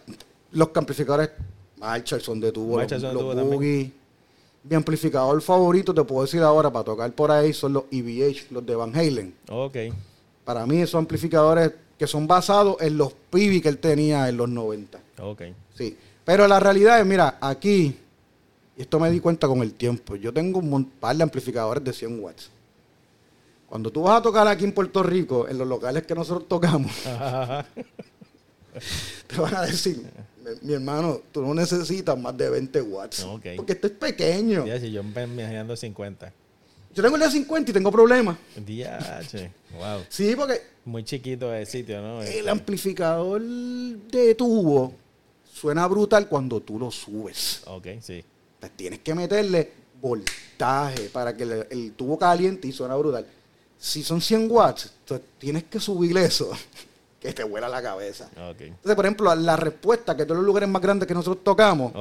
[0.52, 1.30] los amplificadores
[1.78, 3.50] Marshall son de tubo, Marshall los, son de los tubo también.
[3.58, 3.92] Boogie.
[4.64, 8.64] Mi amplificador favorito, te puedo decir ahora, para tocar por ahí, son los EVH, los
[8.64, 9.34] de Van Halen.
[9.50, 9.76] Ok.
[10.44, 14.48] Para mí, esos amplificadores que son basados en los PIB que él tenía en los
[14.48, 15.00] 90.
[15.20, 15.42] Ok.
[15.76, 15.96] Sí.
[16.24, 17.96] Pero la realidad es, mira, aquí,
[18.76, 21.92] y esto me di cuenta con el tiempo, yo tengo un par de amplificadores de
[21.92, 22.50] 100 watts.
[23.68, 26.92] Cuando tú vas a tocar aquí en Puerto Rico, en los locales que nosotros tocamos,
[29.26, 30.02] te van a decir,
[30.60, 33.26] mi, hermano, tú no necesitas más de 20 watts.
[33.56, 34.64] Porque este es pequeño.
[34.64, 36.32] DH, yo me imaginando 50.
[36.94, 38.36] Yo tengo el de 50 y tengo problemas.
[38.56, 39.50] DH.
[39.78, 40.04] Wow.
[40.08, 42.22] Sí, porque Muy chiquito el sitio, ¿no?
[42.22, 44.92] el amplificador de tubo
[45.50, 47.62] suena brutal cuando tú lo subes.
[47.66, 48.22] Ok, sí.
[48.62, 53.26] Pues tienes que meterle voltaje para que el, el tubo caliente y suena brutal.
[53.76, 54.92] Si son 100 watts,
[55.36, 56.48] tienes que subir eso,
[57.20, 58.30] que te vuela la cabeza.
[58.36, 61.92] Entonces, por ejemplo, la respuesta, que de los lugares más grandes que nosotros tocamos,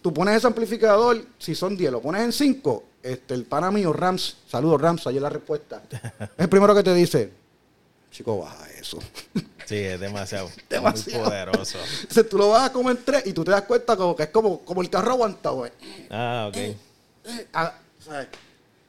[0.00, 3.92] tú pones ese amplificador, si son 10, lo pones en 5, este, el pana mío,
[3.92, 5.82] Rams, saludos Rams, ahí es la respuesta.
[5.90, 7.30] es el primero que te dice,
[8.10, 8.98] chico, baja eso.
[9.66, 10.48] Sí, es demasiado.
[10.70, 11.18] Demasiado.
[11.20, 11.78] Muy poderoso.
[12.02, 14.28] Entonces tú lo vas a comer 3 y tú te das cuenta como que es
[14.30, 15.66] como, como el carro aguantado.
[15.66, 15.72] eh.
[16.10, 16.56] Ah, ok.
[16.56, 16.76] Eh,
[17.52, 17.74] ah,
[18.04, 18.28] ¿sabes?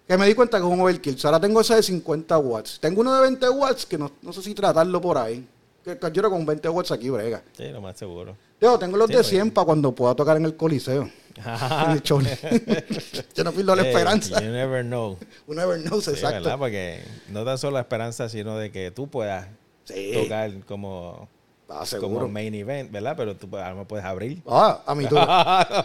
[0.08, 1.18] Que me di cuenta que es un overkill.
[1.24, 2.80] Ahora tengo ese de 50 watts.
[2.80, 5.46] Tengo uno de 20 watts que no, no sé si tratarlo por ahí.
[5.84, 7.42] Que que yo que con 20 watts aquí brega.
[7.58, 8.38] Sí, lo más seguro.
[8.62, 9.28] Yo tengo los Sí, de pues.
[9.28, 11.10] 100 para cuando pueda tocar en el coliseo.
[11.86, 12.20] En el show.
[13.36, 14.42] yo no pierdo la Hey, esperanza.
[14.42, 15.18] You never know.
[15.48, 16.36] You never knows, Sí, exacto.
[16.44, 16.58] ¿verdad?
[16.58, 19.48] Porque no tan solo la esperanza, sino de que tú puedas
[19.88, 21.30] Sí, tocar como,
[21.70, 23.16] ah, como main event, ¿verdad?
[23.16, 24.42] Pero tú a lo puedes abrir.
[24.46, 25.16] Ah, a mí tú.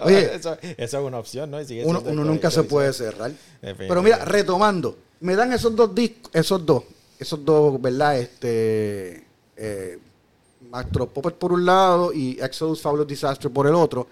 [0.04, 0.34] Oye.
[0.34, 1.58] eso, eso es una opción, ¿no?
[1.84, 3.32] Uno, nunca se puede cerrar.
[3.60, 6.82] Pero mira, retomando, me dan esos dos discos, esos dos,
[7.18, 8.18] esos dos, ¿verdad?
[8.18, 9.24] Este,
[9.56, 9.98] eh,
[10.72, 14.08] Astro Puppet por un lado y Exodus Fabulous Disaster por el otro,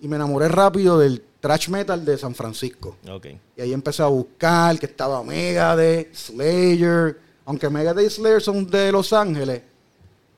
[0.00, 2.96] y me enamoré rápido del thrash metal de San Francisco.
[3.10, 3.26] Ok.
[3.56, 8.90] Y ahí empecé a buscar que estaba Megadeth, Slayer, Aunque Megadeth y Slayer son de
[8.90, 9.60] Los Ángeles,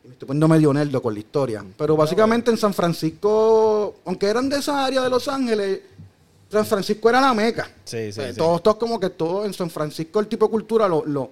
[0.05, 1.65] me estoy poniendo medio nerdo con la historia.
[1.77, 5.81] Pero básicamente en San Francisco, aunque eran de esa área de Los Ángeles,
[6.51, 7.69] San Francisco era la meca.
[7.85, 8.39] Sí, sí, Eh, sí.
[8.39, 11.31] Todos, todos como que todo en San Francisco el tipo de cultura lo, lo,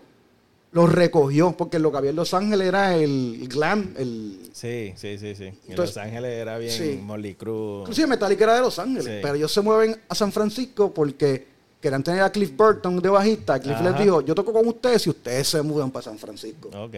[0.72, 4.40] lo recogió, porque lo que había en Los Ángeles era el glam, el...
[4.52, 5.52] Sí, sí, sí, sí.
[5.68, 7.00] En Los Ángeles era bien sí.
[7.02, 7.80] Molly Cruz.
[7.82, 9.18] Inclusive Metallica era de Los Ángeles, Sí.
[9.22, 11.53] pero ellos se mueven a San Francisco porque
[11.85, 13.61] querían tener a Cliff Burton de bajista.
[13.61, 13.90] Cliff Ajá.
[13.90, 16.70] les dijo, yo toco con ustedes y ustedes se mudan para San Francisco.
[16.75, 16.94] Ok.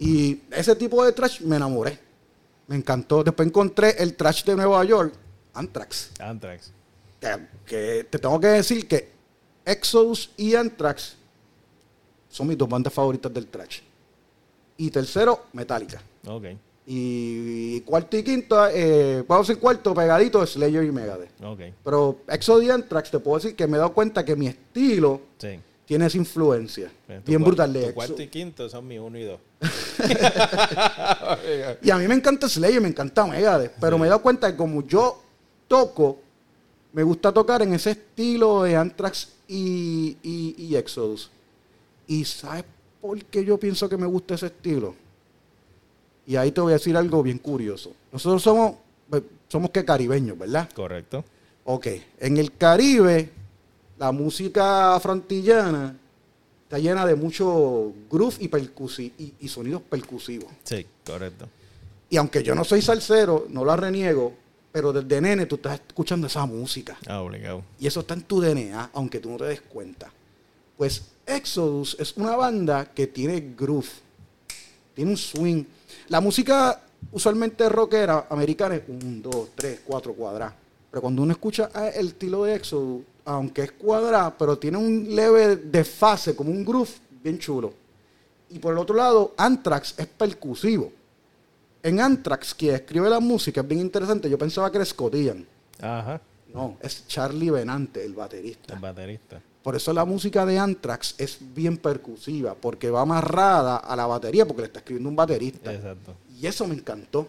[0.00, 1.96] Y ese tipo de trash me enamoré.
[2.66, 3.22] Me encantó.
[3.22, 5.14] Después encontré el trash de Nueva York,
[5.52, 6.10] Anthrax.
[6.18, 6.72] Anthrax.
[7.20, 9.10] Que, que te tengo que decir que
[9.64, 11.14] Exodus y Anthrax
[12.28, 13.78] son mis dos bandas favoritas del trash.
[14.76, 16.02] Y tercero, Metallica.
[16.26, 16.46] Ok.
[16.86, 21.30] Y cuarto y quinto, eh, vamos en cuarto, pegadito, Slayer y Megadeth.
[21.42, 21.60] Ok.
[21.82, 25.22] Pero Exodus y Anthrax te puedo decir que me he dado cuenta que mi estilo
[25.38, 25.58] Sí.
[25.86, 26.92] tiene esa influencia.
[27.06, 27.94] Pues bien brutal de Exodus.
[27.94, 29.40] cuarto y quinto son mi uno y dos.
[31.82, 34.56] Y a mí me encanta Slayer, me encanta Megadeth, pero me he dado cuenta que
[34.56, 35.22] como yo
[35.68, 36.18] toco,
[36.92, 41.30] me gusta tocar en ese estilo de Anthrax y, y, y Exodus.
[42.06, 42.64] ¿Y sabes
[43.00, 44.94] por qué yo pienso que me gusta ese estilo?
[46.26, 47.92] Y ahí te voy a decir algo bien curioso.
[48.12, 48.74] Nosotros somos,
[49.10, 50.68] pues, somos que caribeños, ¿verdad?
[50.74, 51.24] Correcto.
[51.64, 51.86] Ok,
[52.20, 53.30] en el Caribe,
[53.98, 55.96] la música frontillana
[56.64, 60.50] está llena de mucho groove y, percusi- y, y sonidos percusivos.
[60.64, 61.48] Sí, correcto.
[62.10, 64.32] Y aunque yo no soy salsero, no la reniego,
[64.72, 66.96] pero desde nene tú estás escuchando esa música.
[67.06, 67.62] Ah, obligado.
[67.78, 70.12] Y eso está en tu DNA, aunque tú no te des cuenta.
[70.76, 73.88] Pues Exodus es una banda que tiene groove,
[74.94, 75.64] tiene un swing.
[76.08, 76.80] La música
[77.12, 80.54] usualmente rockera americana es un, dos, tres, cuatro cuadrados.
[80.90, 85.14] Pero cuando uno escucha ah, el estilo de Exodus, aunque es cuadrado, pero tiene un
[85.14, 86.90] leve desfase, como un groove
[87.22, 87.72] bien chulo.
[88.50, 90.92] Y por el otro lado, Anthrax es percusivo.
[91.82, 94.30] En Anthrax, quien escribe la música, es bien interesante.
[94.30, 95.46] Yo pensaba que era Scott Ian.
[95.80, 96.20] Ajá.
[96.52, 98.74] No, es Charlie Benante, el baterista.
[98.74, 99.42] El baterista.
[99.64, 104.46] Por eso la música de Anthrax es bien percusiva, porque va amarrada a la batería,
[104.46, 105.72] porque le está escribiendo un baterista.
[105.72, 106.14] Exacto.
[106.38, 107.26] Y eso me encantó.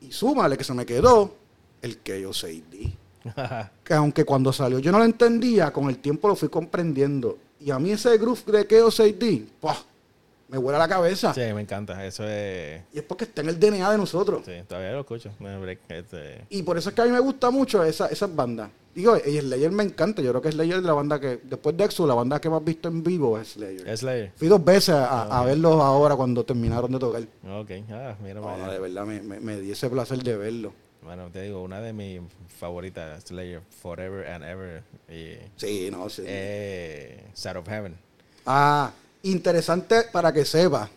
[0.00, 1.32] Y súmale que se me quedó
[1.80, 3.68] el Chaos AD.
[3.84, 7.38] Que aunque cuando salió yo no lo entendía, con el tiempo lo fui comprendiendo.
[7.60, 9.76] Y a mí ese groove de Chaos AD, ¡pah!
[10.48, 11.32] Me vuela la cabeza.
[11.34, 12.04] sí, me encanta.
[12.04, 12.82] Eso es.
[12.92, 14.42] Y es porque está en el DNA de nosotros.
[14.44, 15.30] Sí, todavía lo escucho.
[15.40, 15.78] No hay break.
[15.88, 18.70] Este, Y por eso es que a mí me gusta mucho esa, esas bandas.
[18.94, 20.22] Digo, y Slayer me encanta.
[20.22, 22.64] Yo creo que Slayer es la banda que, después de Exo, la banda que más
[22.64, 23.96] visto en vivo es Slayer.
[23.96, 24.32] Slayer.
[24.36, 27.22] Fui dos veces a, a verlos ahora cuando terminaron de tocar.
[27.22, 27.70] Ok.
[27.90, 28.40] Ah, mira.
[28.40, 30.72] No, no, de verdad me, me, me di ese placer de verlo.
[31.02, 32.20] Bueno, te digo, una de mis
[32.58, 36.22] favoritas, Slayer, Forever and Ever, y Sí, no, sí.
[36.26, 37.96] eh, Side of Heaven.
[38.44, 38.90] Ah,
[39.22, 40.88] interesante para que sepa.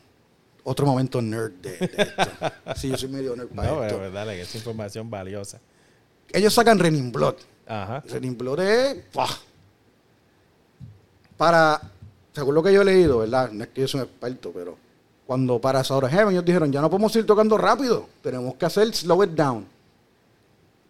[0.63, 2.31] Otro momento nerd de, de esto.
[2.75, 3.97] sí, yo soy medio nerd para No, esto.
[3.97, 5.59] pero dale, que es información valiosa.
[6.31, 7.35] Ellos sacan Renin Blood.
[7.67, 8.03] Ajá.
[8.07, 8.97] Renin Blood es...
[11.37, 11.81] Para...
[12.33, 13.51] Según lo que yo he leído, ¿verdad?
[13.51, 14.77] No es que yo soy un experto, pero...
[15.25, 18.07] Cuando para of Heaven ellos dijeron, ya no podemos ir tocando rápido.
[18.21, 19.65] Tenemos que hacer slow it down.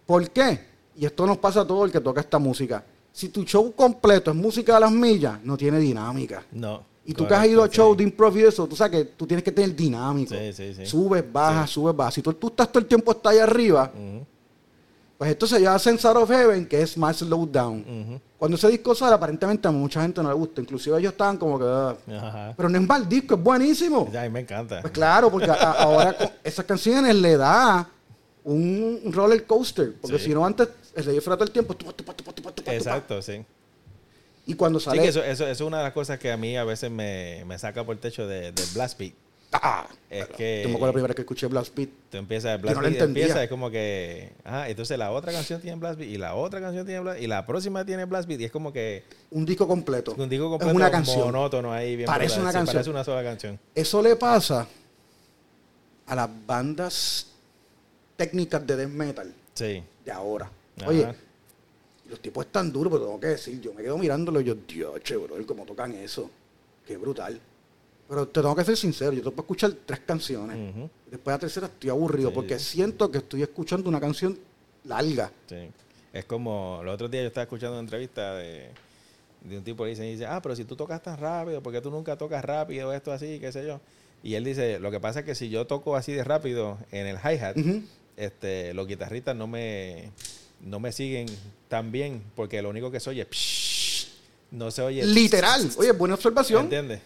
[0.05, 0.65] ¿Por qué?
[0.97, 2.83] Y esto nos pasa a todo el que toca esta música.
[3.13, 6.43] Si tu show completo es música a las millas, no tiene dinámica.
[6.51, 6.83] No.
[7.11, 7.97] Y tú que has ido a shows sí.
[7.97, 10.33] de improv y eso, tú sabes que tú tienes que tener dinámico.
[10.33, 10.85] Sí, sí, sí.
[10.85, 12.13] Subes, bajas, subes, bajas.
[12.13, 13.91] Si tú, tú estás todo el tiempo hasta ahí arriba,
[15.17, 17.81] pues entonces ya hacen Sound of Heaven, que es más slow down.
[17.81, 18.21] ujú.
[18.39, 20.61] Cuando ese disco sale, aparentemente a mucha gente no le gusta.
[20.61, 21.65] Inclusive ellos estaban como que...
[21.67, 21.95] "Ah".
[22.17, 22.53] Ajá.
[22.57, 24.09] Pero no es mal disco, es buenísimo.
[24.11, 24.81] Ya, a mí me encanta.
[24.81, 27.87] Pues claro, porque a- ahora esas canciones le da
[28.43, 29.93] un roller coaster.
[30.01, 30.25] Porque Sí.
[30.25, 31.75] si no antes, el fuera todo el tiempo.
[32.65, 33.45] Exacto, sí.
[34.45, 35.01] Y cuando Sí, sale...
[35.01, 37.43] que eso, eso, eso es una de las cosas que a mí a veces me,
[37.45, 39.13] me saca por el techo de, de Blast Beat.
[39.53, 39.85] ¡ah!
[40.09, 41.89] Es que me acuerdo la primera que escuché Blast Beat.
[42.09, 43.23] tú empiezas, no Blast lo Beat entendía.
[43.23, 46.59] empieza, es como que, ah, entonces la otra canción tiene Blast Beat y la otra
[46.61, 49.67] canción tiene Blast y la próxima tiene Blast Beat y es como que Un disco
[49.67, 50.15] completo.
[50.17, 51.19] un disco Es completo una canción.
[51.25, 52.43] monótono ahí bien Parece brutal.
[52.43, 52.75] una Sí, canción.
[52.75, 53.59] Parece una sola canción.
[53.75, 54.67] Eso le pasa
[56.07, 57.27] a las bandas
[58.17, 59.83] técnicas de death metal Sí.
[60.05, 60.49] de ahora.
[60.79, 60.89] Ajá.
[60.89, 61.07] Oye,
[62.11, 65.01] los tipos están duros, pero tengo que decir, yo me quedo mirándolo y yo, Dios,
[65.01, 66.29] che, bro, cómo tocan eso.
[66.85, 67.39] Qué brutal.
[68.07, 70.57] Pero te tengo que ser sincero, yo te puedo escuchar tres canciones.
[71.09, 72.35] Después de la tercera estoy aburrido Sí.
[72.35, 74.37] porque siento que estoy escuchando una canción
[74.83, 75.31] larga.
[75.47, 75.69] Sí.
[76.11, 78.67] Es como, los otros días yo estaba escuchando una entrevista de,
[79.45, 81.79] de un tipo que dice, dice, ah, pero si tú tocas tan rápido, ¿por qué
[81.79, 83.79] tú nunca tocas rápido, esto así, qué sé yo?
[84.21, 87.07] Y él dice, lo que pasa es que si yo toco así de rápido en
[87.07, 87.55] el hi-hat,
[88.17, 90.11] este, los guitarristas no me,
[90.63, 91.27] no me siguen
[91.67, 94.07] tan bien, porque lo único que soy es psh,
[94.51, 95.05] no se oye.
[95.05, 95.69] Literal.
[95.77, 96.63] Oye, buena observación.
[96.63, 97.01] ¿Entiendes?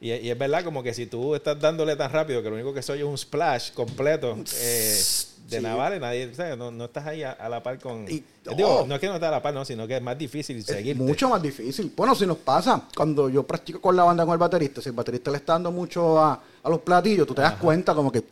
[0.00, 2.72] Y, y es verdad como que si tú estás dándole tan rápido que lo único
[2.72, 5.02] que se oye es un splash completo eh,
[5.48, 5.60] de Sí.
[5.62, 6.56] navales, nadie, ¿sabes?
[6.56, 8.06] No, no estás ahí a, a la par con...
[8.10, 8.24] Y-
[8.56, 8.86] Digo, oh.
[8.86, 10.64] no es que no estás a la par, no, sino que es más difícil Es
[10.66, 11.02] seguirte.
[11.02, 11.92] mucho más difícil.
[11.94, 14.94] Bueno, si nos pasa, cuando yo practico con la banda con el baterista, si el
[14.94, 18.22] baterista le está dando mucho a, a los platillos, tú te das cuenta como que...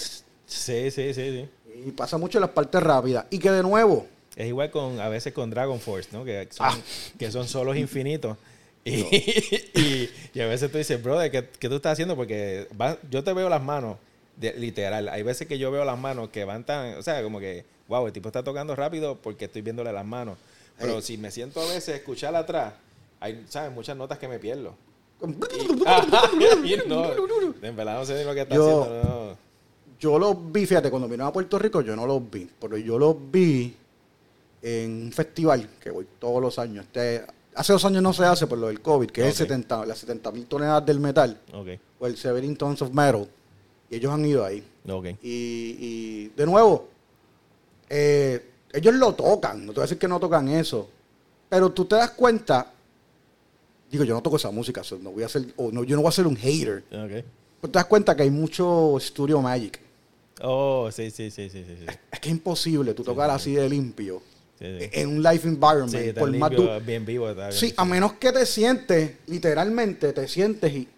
[0.46, 1.48] Sí, sí, sí, sí.
[1.86, 3.26] Y pasa mucho en las partes rápidas.
[3.30, 6.24] Y que de nuevo, Es igual con a veces con Dragon Force, ¿no?
[6.24, 6.76] Que son, Ah.
[7.18, 8.36] que son solos infinitos.
[8.84, 8.94] Y,
[9.78, 12.16] y, y a veces tú dices, brother, ¿qué, qué tú estás haciendo?
[12.16, 13.96] Porque va- yo te veo las manos,
[14.36, 15.08] de- literal.
[15.08, 18.06] Hay veces que yo veo las manos que van tan, o sea, como que, wow,
[18.08, 20.36] el tipo está tocando rápido porque estoy viéndole las manos.
[20.80, 22.74] Pero si me siento a veces escuchar atrás,
[23.20, 23.70] hay, ¿sabes?
[23.70, 24.74] Muchas notas que me pierdo.
[26.64, 27.04] Y, no,
[27.62, 29.04] en verdad no sé ni lo que está Yo- haciendo.
[29.04, 29.36] no.
[30.00, 32.98] yo los vi, fíjate, cuando vino a Puerto Rico yo no los vi, pero yo
[32.98, 33.76] los vi
[34.62, 36.84] en un festival que voy todos los años.
[36.86, 39.50] Este, hace dos años no se hace por lo del COVID, que es el Ok.
[39.50, 43.28] 70, las 70 mil toneladas del metal, o el 17 Tons of Metal,
[43.90, 44.64] y ellos han ido ahí.
[45.22, 46.88] Y, y, de nuevo,
[47.88, 50.88] eh, ellos lo tocan, no te voy a decir que no tocan eso,
[51.48, 52.72] pero tú te das cuenta,
[53.90, 56.02] digo, yo no toco esa música, so no voy a ser, o no, yo no
[56.02, 59.80] voy a ser un hater, pero te das cuenta que hay mucho Studio Magic.
[60.40, 61.76] Oh, sí, sí, sí, sí, sí.
[61.78, 61.86] sí.
[62.10, 64.22] Es que es imposible tú tocar así de limpio
[64.62, 65.90] Sí, en un live environment.
[66.04, 67.28] Sí, por más du- bien vivo.
[67.28, 70.88] Está bien sí, a menos que te sientes, literalmente te sientes y...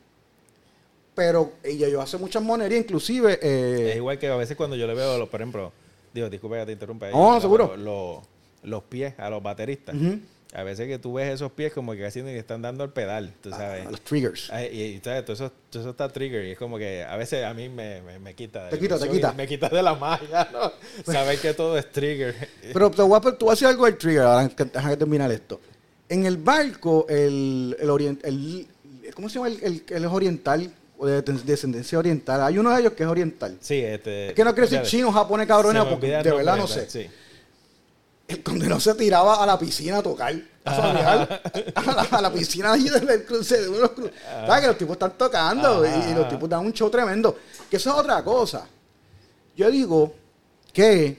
[1.15, 3.39] Pero ella yo hace muchas monerías, inclusive...
[3.41, 5.73] eh, Es igual que a veces cuando yo le veo, los, por ejemplo,
[6.13, 7.09] digo, disculpa que te interrumpa.
[7.11, 7.77] No, seguro.
[7.77, 8.23] Los,
[8.63, 9.95] los- pies a los bateristas.
[10.57, 13.33] A veces que tú ves esos pies como que casi ni están dando el pedal,
[13.43, 13.87] tú sabes.
[13.87, 14.51] a los triggers.
[14.53, 15.25] Ay, y, y, ¿sabes?
[15.25, 18.01] Todo, eso, todo eso está trigger y es como que a veces a mí me,
[18.03, 18.69] me, me quita.
[18.69, 19.33] Te quita, te quita.
[19.33, 20.73] Me quita de la magia, ¿no?
[21.13, 22.49] Saber que todo es trigger.
[22.73, 25.33] Pero te voy a, tú vas a decir algo del trigger, ahora que, déjame terminar
[25.33, 25.61] esto.
[26.09, 28.69] En el barco, el, el, orient- el-
[29.15, 29.49] ¿cómo se llama?
[29.49, 32.41] El, el, el es oriental, o de descendencia oriental.
[32.43, 33.57] Hay uno de ellos que es oriental.
[33.61, 34.29] Sí, este...
[34.29, 36.89] Es que no quiero decir chino, japonés, me porque de verdad no sé.
[36.89, 37.09] Sí.
[38.27, 40.35] El condenado se tiraba a la piscina a tocar.
[40.65, 41.29] A,
[41.75, 43.61] la, a la piscina allí del cruce.
[43.61, 44.11] De uno de los cru-
[44.47, 44.61] ¿Sabes?
[44.63, 47.37] Que los tipos están tocando y, los tipos dan un show tremendo.
[47.71, 48.67] Que eso es otra cosa.
[49.57, 50.15] Yo digo
[50.73, 51.19] que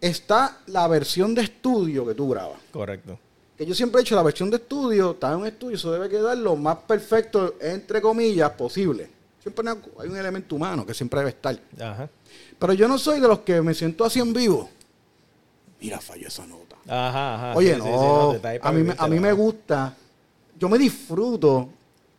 [0.00, 2.58] está la versión de estudio que tú grabas.
[2.70, 3.18] Correcto.
[3.56, 6.08] Que yo siempre he dicho, la versión de estudio, está en un estudio, eso debe
[6.08, 9.08] quedar lo más perfecto, entre comillas, posible.
[9.40, 11.58] Siempre hay un elemento humano que siempre debe estar.
[11.80, 12.08] Ajá.
[12.58, 14.70] Pero yo no soy de los que me siento así en vivo.
[15.84, 16.76] Mira, falló esa nota.
[16.88, 17.54] Ajá, ajá.
[17.58, 19.94] Oye, sí, sí, sí, no, te a mí, me- a mí me gusta,
[20.58, 21.68] yo me disfruto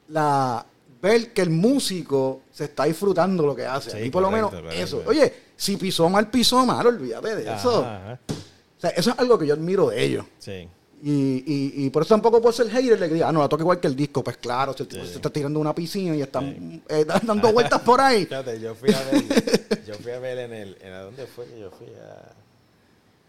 [0.10, 0.64] la
[1.02, 3.90] ver que el músico se está disfrutando lo que hace.
[3.92, 4.70] Sí, y por lo menos correcto.
[4.84, 5.04] eso.
[5.08, 7.84] Oye, si pisó mal, pisó mal, olvídate de eso.
[7.84, 8.20] Ajá.
[8.30, 10.26] O sea, eso es algo que yo admiro de ellos.
[10.38, 10.68] Sí.
[11.04, 13.62] Y, y, y por eso tampoco puedo ser hater que diga, ah, no, la toca
[13.64, 14.24] igual que el disco.
[14.24, 15.10] Pues claro, si el tipo Sí.
[15.10, 16.82] se está tirando una piscina y están Sí.
[16.90, 18.26] eh, dando vueltas por ahí.
[18.28, 19.24] Fíjate, yo fui a ver,
[19.88, 22.32] yo fui a ver en el, en a dónde fue que yo fui a,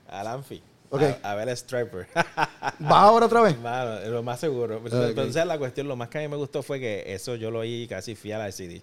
[0.09, 1.03] al Anfi, Ok.
[1.23, 2.07] a, a ver a Striper.
[2.15, 3.59] ¿Va ahora otra vez?
[3.59, 4.79] Mano, lo más seguro.
[4.79, 4.93] Ok.
[4.93, 7.61] Entonces la cuestión, lo más que a mí me gustó fue que eso yo lo
[7.61, 8.83] oí casi fui a la CD.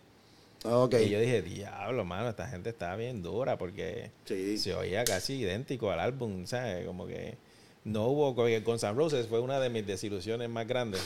[0.65, 0.95] Ok.
[1.05, 4.57] Y yo dije, diablo, mano, esta gente está bien dura porque Sí.
[4.57, 6.85] se oía casi idéntico al álbum, ¿sabes?
[6.85, 7.37] Como que
[7.85, 11.01] no hubo, con Guns N' Roses fue una de mis desilusiones más grandes.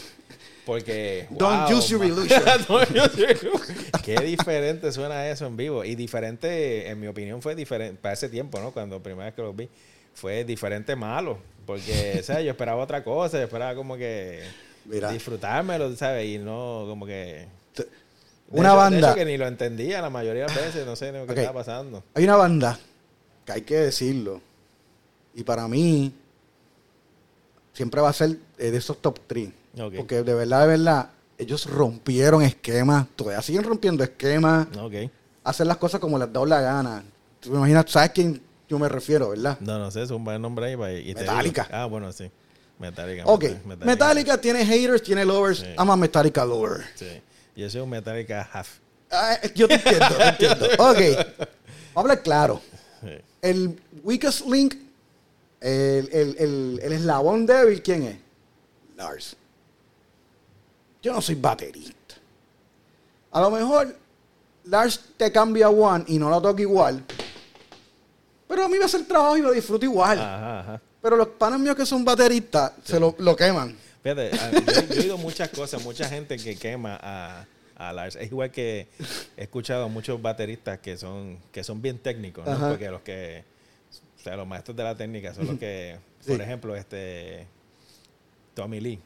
[0.65, 1.25] Porque.
[1.31, 2.39] Don't wow, use your illusion.
[2.67, 3.75] Don't use your illusion.
[4.03, 5.83] Qué diferente suena eso en vivo.
[5.83, 8.71] Y diferente, en mi opinión, fue diferente para ese tiempo, ¿no?
[8.71, 9.69] Cuando primera vez que lo vi,
[10.17, 11.37] fue diferente malo.
[11.65, 12.43] Porque, ¿sabes?
[12.45, 14.41] Yo esperaba otra cosa, yo esperaba como que
[14.85, 15.11] Mira.
[15.11, 16.25] disfrutármelo, ¿sabes?
[16.27, 17.45] Y no como que.
[17.75, 17.85] De
[18.49, 19.07] Una hecho- de banda.
[19.09, 21.33] hecho que ni lo entendía la mayoría de las veces, no sé ni lo que
[21.33, 22.03] estaba pasando.
[22.13, 22.79] Hay una banda
[23.45, 24.41] que hay que decirlo.
[25.35, 26.13] Y para mí,
[27.73, 29.49] siempre va a ser eh, de esos top 3.
[29.81, 29.93] Ok.
[29.97, 33.05] Porque de verdad, de verdad, ellos rompieron esquemas.
[33.15, 34.67] Todavía siguen rompiendo esquemas.
[34.79, 34.93] Ok.
[35.43, 37.03] Hacen las cosas como les da la gana.
[37.39, 39.57] Tú me imaginas, ¿sabes quién yo me refiero, verdad?
[39.59, 41.09] No, no sé, es un buen nombre ahí.
[41.09, 41.67] y Metallica.
[41.71, 42.29] Ah, bueno, sí.
[42.79, 43.23] Metallica.
[43.25, 43.43] Ok.
[43.43, 43.85] Metallica.
[43.85, 45.59] Metallica, tiene haters, tiene lovers.
[45.59, 45.65] Sí.
[45.77, 46.85] I'm a Metallica lover.
[46.95, 47.21] Sí.
[47.55, 48.77] Yo soy un Metallica half.
[49.09, 50.65] Ah, yo te entiendo, te entiendo.
[50.79, 50.97] Ok.
[50.97, 51.47] Vamos
[51.95, 52.61] a hablar claro.
[53.01, 53.09] Sí.
[53.41, 54.75] El weakest link,
[55.61, 58.17] el, el, el, el eslabón débil, ¿quién es?
[58.95, 59.35] Lars.
[61.01, 62.15] Yo no soy baterista.
[63.31, 63.95] A lo mejor
[64.65, 67.03] Lars te cambia one y no lo toca igual.
[68.47, 70.19] Pero a mí me hace el trabajo y lo disfruto igual.
[70.19, 70.81] Ajá, ajá.
[71.01, 73.75] Pero los panos míos que son bateristas se lo, lo queman.
[74.03, 78.15] Fíjate, a- yo, yo he oído muchas cosas, mucha gente que quema a, a Lars.
[78.15, 78.87] Es igual que
[79.35, 82.51] he escuchado a muchos bateristas que son, que son bien técnicos, ¿no?
[82.53, 82.69] Ajá.
[82.69, 83.43] Porque los que,
[84.19, 86.31] o sea, los maestros de la técnica son los que, Sí.
[86.31, 87.45] por ejemplo, este
[88.53, 88.99] Tommy Lee.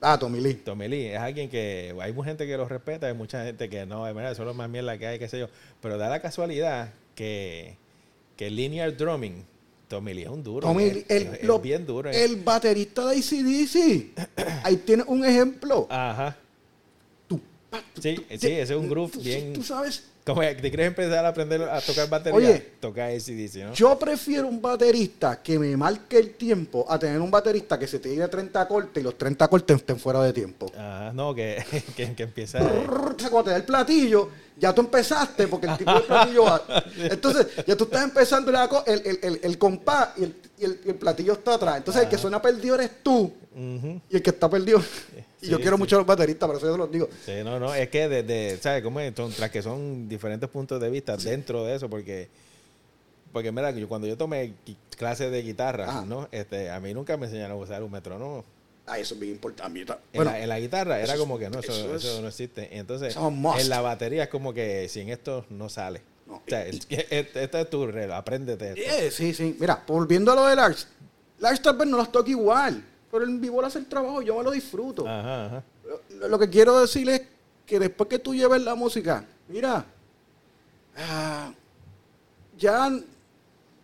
[0.00, 0.54] Ah, Tommy Lee.
[0.54, 3.84] Tommy Lee es alguien que hay mucha gente que lo respeta, hay mucha gente que
[3.86, 5.48] no, es verdad, eso es lo más mierda que hay, qué sé yo.
[5.80, 7.76] Pero da la casualidad que,
[8.38, 9.44] que linear drumming,
[9.88, 10.66] Tommy Lee es un duro.
[10.68, 12.08] Tommy es, Lee, el, es- es lo- bien duro.
[12.10, 14.28] el baterista de ACDC.
[14.64, 15.86] Ahí tienes un ejemplo.
[15.90, 16.36] Ajá.
[17.26, 17.40] Tú,
[17.94, 21.24] tú, Sí, tú, sí, ese es un groove bien- Tú sabes, Como te quieres empezar
[21.24, 23.72] a aprender a tocar batería, Oye, toca ACDC, ¿no?
[23.74, 27.98] yo prefiero un baterista que me marque el tiempo a tener un baterista que se
[27.98, 30.70] te diga 30 cortes y los 30 cortes estén fuera de tiempo.
[30.76, 31.64] Ajá, no, que,
[31.96, 32.58] que, que empieza...
[32.60, 36.62] Sea, cuando te da el platillo, ya tú empezaste porque el tipo de platillo va.
[36.96, 40.94] Entonces, ya tú estás empezando la el, el, el, el compás y el, y el-
[40.96, 41.76] platillo está atrás.
[41.78, 43.32] Entonces, el que suena perdido eres tú
[44.08, 44.80] y el que está perdido.
[45.40, 45.80] Y yo Sí, quiero sí.
[45.82, 47.08] mucho a los bateristas, por eso yo se los digo.
[47.24, 49.14] Sí, no, no, es que desde, ¿sabes cómo es?
[49.14, 52.28] Tras que son diferentes puntos de vista dentro de eso, porque,
[53.32, 54.54] porque mira, yo cuando yo tomé
[54.96, 56.04] clases de guitarra, Ajá.
[56.04, 56.28] ¿no?
[56.32, 58.44] Este, a mí nunca me enseñaron a usar un metrónomo.
[58.88, 59.80] Ah, eso es bien importante.
[59.80, 62.28] En, Bueno, la, en la guitarra era como que no, eso, eso eso es- no
[62.28, 62.76] existe.
[62.78, 66.02] Entonces, en la batería es como que sin esto no sale.
[66.26, 68.80] No, o sea, y- este- esta es tu regla, apréndete esto.
[68.82, 69.56] yeah, sí, sí.
[69.60, 70.88] Mira, volviendo a lo de Lars.
[71.38, 74.44] Lars tal vez no las toca igual, pero en vivo hace el trabajo, yo me
[74.44, 75.06] lo disfruto.
[75.06, 75.64] Ajá, ajá.
[76.18, 77.22] Lo, lo que quiero decir es
[77.64, 79.84] que después que tú lleves la música, mira,
[80.96, 81.52] ah,
[82.56, 82.90] ya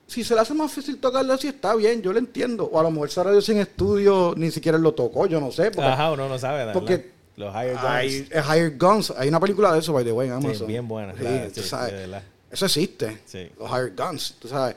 [0.06, 2.64] si se le hace más fácil tocarlo así está bien, yo lo entiendo.
[2.64, 5.70] O a lo mejor esa radio sin estudio ni siquiera lo tocó, yo no sé.
[5.70, 7.84] Porque Ajá, uno no sabe, porque Los higher guns.
[7.86, 10.66] hay, Higher Guns, hay una película de eso, by the way, en Sí, Amazon.
[10.66, 11.14] bien buena.
[11.16, 11.92] Sí, la- tú sí, sabes.
[11.92, 12.22] de verdad.
[12.50, 13.18] Eso existe.
[13.24, 13.48] Sí.
[13.58, 14.76] Los Higher Guns, tú sabes.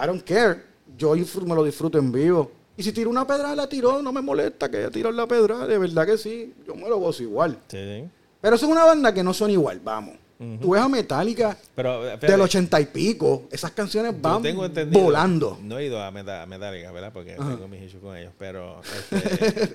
[0.00, 0.62] I don't care.
[0.96, 2.52] Yo me lo disfruto en vivo.
[2.76, 5.66] Y si tiro una pedra, la tiró, no me molesta que haya tirado la pedra,
[5.66, 6.54] de verdad que sí.
[6.66, 7.58] Yo me lo gozo igual.
[7.68, 10.14] Pero es una banda que no son igual, vamos.
[10.40, 10.58] Ujú.
[10.58, 15.58] Tú ves a Metallica Pero, espérate, del ochenta y pico, esas canciones van tengo volando.
[15.62, 17.10] No he ido a, Meta- a Metallica, ¿verdad?
[17.12, 17.50] Porque Ajá.
[17.56, 18.32] tengo mis issues con ellos.
[18.38, 19.74] Pero este,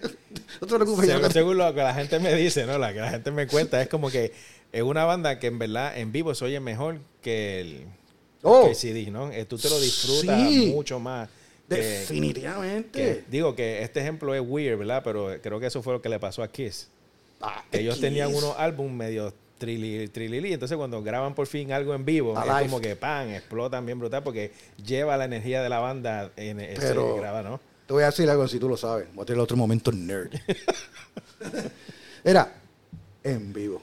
[0.62, 2.78] No te preocupes, según, según lo que la gente me dice, ¿no?
[2.78, 4.32] La que la gente me cuenta, es como que
[4.72, 7.86] es una banda que en verdad en vivo se oye mejor que el,
[8.46, 8.64] Oh.
[8.64, 9.32] que el CD, ¿no?
[9.32, 10.72] Eh, Tú te lo disfrutas Sí.
[10.74, 11.30] mucho más.
[11.70, 12.92] que- Definitivamente.
[13.00, 15.02] que- digo que este ejemplo es weird, ¿verdad?
[15.04, 16.88] Pero creo que eso fue lo que le pasó a Kiss.
[17.42, 18.02] Ah, Que ellos Kiss.
[18.02, 22.58] tenían unos álbumes medio trilili, trilili, entonces cuando graban por fin algo en vivo, Alive.
[22.58, 24.52] es como que pan, explotan bien brutal porque
[24.86, 27.60] lleva la energía de la banda en ese Pero- graba, ¿no?
[27.88, 29.08] Te voy a decir algo si tú lo sabes.
[29.14, 30.32] Voy a tener otro momento nerd.
[32.24, 32.54] Era
[33.24, 33.82] en vivo.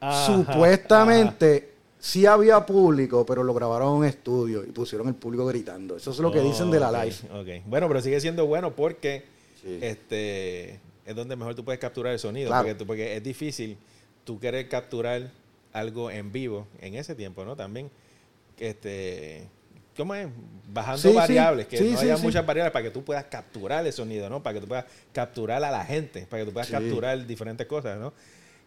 [0.00, 5.96] Ajá, Supuestamente sí había público, pero lo grabaron en estudio y pusieron el público gritando.
[5.96, 7.16] Eso es lo que dicen de la live.
[7.32, 7.64] ok.
[7.66, 9.24] Bueno, pero sigue siendo bueno porque
[9.62, 9.78] Sí.
[9.82, 12.48] este es donde mejor tú puedes capturar el sonido.
[12.48, 12.64] Claro.
[12.64, 13.76] Porque, tú- porque es difícil
[14.26, 15.30] tú querer capturar
[15.72, 17.56] algo en vivo en ese tiempo, ¿no?
[17.56, 17.90] También,
[18.58, 19.46] este,
[19.96, 20.26] ¿cómo es?
[20.72, 21.14] Bajando Sí, sí.
[21.14, 24.42] variables, que Sí, no haya muchas variables para que tú puedas capturar el sonido, ¿no?
[24.42, 27.98] Para que tú puedas capturar a la gente, para que tú puedas capturar diferentes cosas,
[27.98, 28.12] ¿no?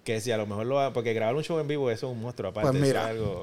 [0.03, 2.13] Que si a lo mejor lo ha- porque grabar un show en vivo eso es
[2.15, 3.03] un monstruo aparte, Pues eso mira.
[3.03, 3.41] es algo...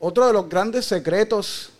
[0.00, 1.70] Otro de los grandes secretos.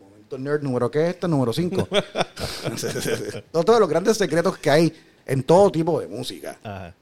[0.00, 1.88] Momento nerd, número qué es este, número 5.
[3.52, 4.92] Otro de los grandes secretos que hay
[5.26, 6.94] en todo tipo de música Ajá.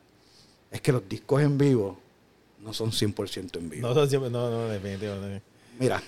[0.71, 1.99] Es que los discos en vivo
[2.61, 3.89] no son 100% en vivo.
[3.89, 5.43] No, son no, no, definitivamente.
[5.79, 6.03] Mira,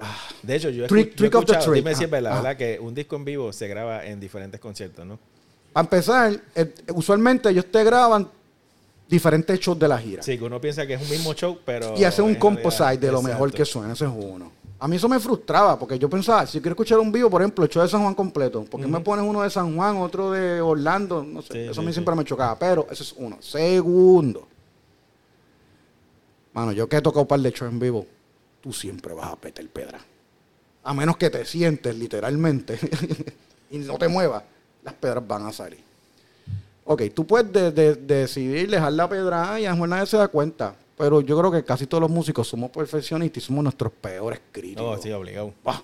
[0.00, 1.74] ah, De hecho, yo he, Trick- trick of the trick.
[1.74, 2.36] dime si es Ah, verdad, ah.
[2.42, 2.56] ¿verdad?
[2.56, 5.18] Que un disco en vivo se graba en diferentes conciertos, ¿no?
[5.72, 8.28] para empezar, eh, usualmente ellos te graban
[9.08, 10.22] diferentes shows de la gira.
[10.22, 11.96] Sí, que uno piensa que es un mismo show, pero...
[11.96, 14.52] y hacen un composite de lo mejor que suena, ese es uno.
[14.82, 17.62] A mí eso me frustraba, porque yo pensaba, si quiero escuchar un vivo, por ejemplo,
[17.64, 20.32] el show de San Juan completo, ¿por qué me pones uno de San Juan, otro
[20.32, 21.22] de Orlando?
[21.22, 21.92] No sé, Sí, eso sí, a mí sí.
[21.94, 23.36] siempre me chocaba, pero ese es uno.
[23.40, 24.48] Segundo,
[26.52, 28.04] mano, yo que he tocado un par de shows en vivo,
[28.60, 30.00] tú siempre vas a petar pedra.
[30.82, 32.76] A menos que te sientes literalmente
[33.70, 34.42] y no te muevas,
[34.82, 35.78] las pedras van a salir.
[36.84, 40.16] Ok, tú puedes de- de- decidir dejar la pedra y a lo mejor nadie se
[40.16, 40.74] da cuenta.
[41.02, 44.96] Pero yo creo que casi todos los músicos somos perfeccionistas y somos nuestros peores críticos.
[44.98, 45.52] No, sí, obligado.
[45.64, 45.82] Ah,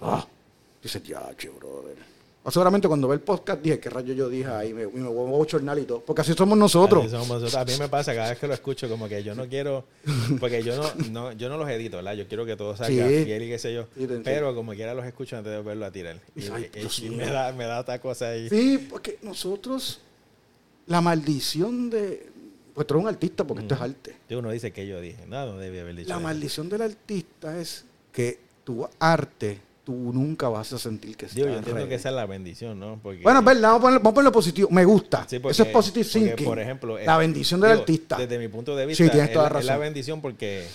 [0.00, 0.26] ah.
[0.82, 1.94] Dices, ya, che, brother.
[2.42, 4.72] O seguramente cuando ve el podcast dije, ¿qué rayo yo dije ahí?
[4.72, 6.00] Me, me voy a bochornar y todo.
[6.00, 7.02] Porque así somos nosotros.
[7.04, 7.54] Así somos nosotros.
[7.54, 9.84] A mí me pasa cada vez que lo escucho como que yo no quiero,
[10.40, 12.14] porque yo no, no, yo no los edito, ¿verdad?
[12.14, 13.24] Yo quiero que todo salga Sí.
[13.26, 13.84] fiel y qué sé yo.
[13.94, 16.16] Sí, pero como quiera los escucho antes de volverlo a tirar.
[16.34, 18.48] Y, Ay, y- y me da, me da esta cosa ahí.
[18.48, 20.00] Sí, porque nosotros,
[20.86, 22.29] la maldición de...
[22.74, 24.16] Pues tú eres un artista porque esto es arte.
[24.28, 26.22] Y uno dice que yo dije, no, no debí haber dicho La eso.
[26.22, 31.56] maldición del artista es que tu arte, tú nunca vas a sentir que Digo, yo
[31.56, 32.98] entiendo que esa es la bendición, ¿no?
[33.02, 34.68] Porque, Bueno, es verdad, vamos a ponerlo, vamos a ponerlo positivo.
[34.70, 35.26] Me gusta.
[35.28, 36.46] Sí, porque- Eso es positive porque, thinking.
[36.46, 38.16] Por ejemplo, la es- bendición del digo, artista.
[38.18, 39.80] Desde mi punto de vista, Sí, tienes es, la- es la razón.
[39.80, 40.66] bendición porque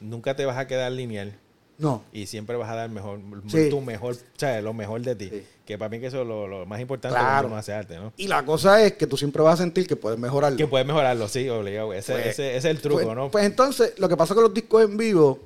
[0.00, 1.34] nunca te vas a quedar lineal.
[1.78, 2.04] No.
[2.12, 3.18] Y siempre vas a dar mejor,
[3.48, 3.68] Sí.
[3.70, 5.28] tu mejor, o sea, lo mejor de ti.
[5.30, 5.42] Sí.
[5.66, 7.32] Que para mí que eso es lo, lo más importante Claro.
[7.34, 8.12] cuando uno hace arte, ¿no?
[8.16, 10.56] Y la cosa es que tú siempre vas a sentir que puedes mejorarlo.
[10.56, 11.92] Que puedes mejorarlo, sí, obligado.
[11.92, 13.30] Ese, Pues- ese, ese es el truco, pues, ¿no?
[13.30, 15.38] Pues entonces, lo que pasa con los discos en vivo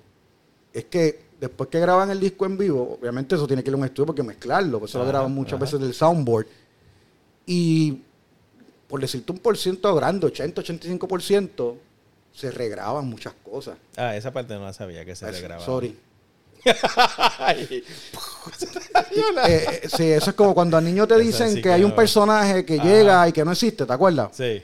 [0.72, 3.78] es que después que graban el disco en vivo, obviamente eso tiene que ir a
[3.78, 5.64] un estudio porque mezclarlo, por eso lo graban muchas ajá.
[5.64, 6.46] veces del soundboard.
[7.46, 8.00] Y
[8.88, 11.76] por decirte un por ciento grande, 80-85%,
[12.32, 13.76] se regraban muchas cosas.
[13.96, 15.64] ah, esa parte no la sabía que se le Eso, grababa.
[15.64, 15.96] Sorry.
[19.48, 21.90] Eh, eh, sí, eso es como cuando al niño te dicen que que hay un
[21.90, 21.96] no.
[21.96, 22.84] personaje que Ajá.
[22.84, 24.28] llega y que no existe, ¿te acuerdas?
[24.32, 24.62] sí.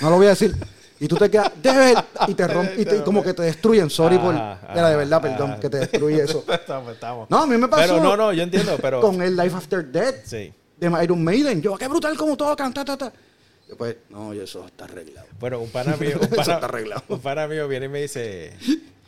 [0.00, 0.52] No lo voy a decir.
[0.98, 1.52] Y tú te quedas,
[2.28, 3.88] y te rompen, y, te- y como que te destruyen.
[3.88, 4.34] Sorry por.
[4.34, 6.44] Era de verdad, perdón, que te destruye eso.
[6.52, 7.30] estamos, estamos.
[7.30, 7.94] No, a mí me pasó.
[7.94, 9.00] Pero no, no, yo entiendo, pero.
[9.00, 10.52] Con el Life After Death Sí.
[10.76, 11.62] de Iron Maiden.
[11.62, 13.12] Yo, qué brutal como tocan, ta, ta, ta.
[13.68, 15.28] Después, no, y eso está arreglado.
[15.38, 17.02] Bueno, un pana mío, un pana, está arreglado.
[17.08, 18.52] un pana mío viene y me dice,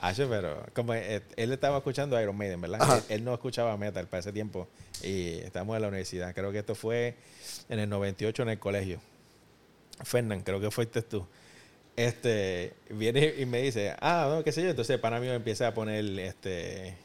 [0.02, 2.80] Acho, pero como eh, él estaba escuchando Iron Maiden, ¿verdad?
[3.08, 4.66] Él, él no escuchaba metal para ese tiempo
[5.00, 6.34] y estábamos en la universidad.
[6.34, 7.14] Creo que esto fue
[7.68, 9.00] en el 98 en el colegio.
[10.02, 11.24] Fernán, creo que fuiste tú.
[11.94, 14.70] Este, viene y me dice, ah, no, qué sé yo.
[14.70, 16.96] Entonces el pana mío empieza a poner este,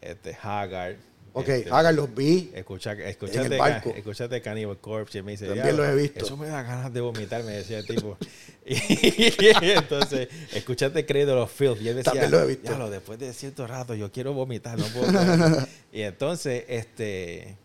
[0.00, 0.96] este, Haggard.
[1.32, 2.50] Ok, este, hagan los vi.
[2.54, 3.90] Escucha, escúchate, barco.
[3.90, 5.18] escúchate Cannibal Corpse.
[5.18, 6.24] Y me dice, También "Diablo, los he visto".
[6.24, 8.16] Eso me da ganas de vomitar, me decía el tipo.
[8.66, 11.80] y, entonces, escúchate Cradle of Filth.
[11.80, 12.62] Y él decía, También lo he visto.
[12.68, 15.06] "Diablo, después de cierto rato, yo quiero vomitar, no puedo.
[15.06, 15.68] comer".
[15.92, 17.56] y entonces, este.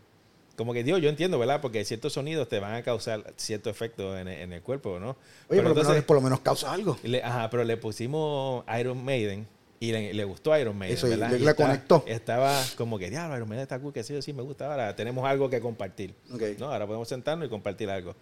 [0.56, 1.60] Como que Dios, yo entiendo, ¿verdad?
[1.60, 5.10] Porque ciertos sonidos te van a causar cierto efecto en, el- en el cuerpo, ¿no?
[5.10, 5.18] Oye,
[5.50, 6.98] Pero por lo, entonces- por lo menos causa algo.
[7.04, 9.48] le- ajá, pero le pusimos Iron Maiden
[9.80, 10.98] y le, le gustó Iron Maiden.
[10.98, 11.32] Eso, ¿verdad?
[11.32, 12.04] le- conectó.
[12.08, 14.72] Estaba como que, diablo, Iron Maiden está cool, que sí, sí, me gusta.
[14.72, 16.14] Ahora tenemos algo que compartir.
[16.34, 16.42] Ok.
[16.60, 16.72] ¿no?
[16.72, 18.16] Ahora podemos sentarnos y compartir algo.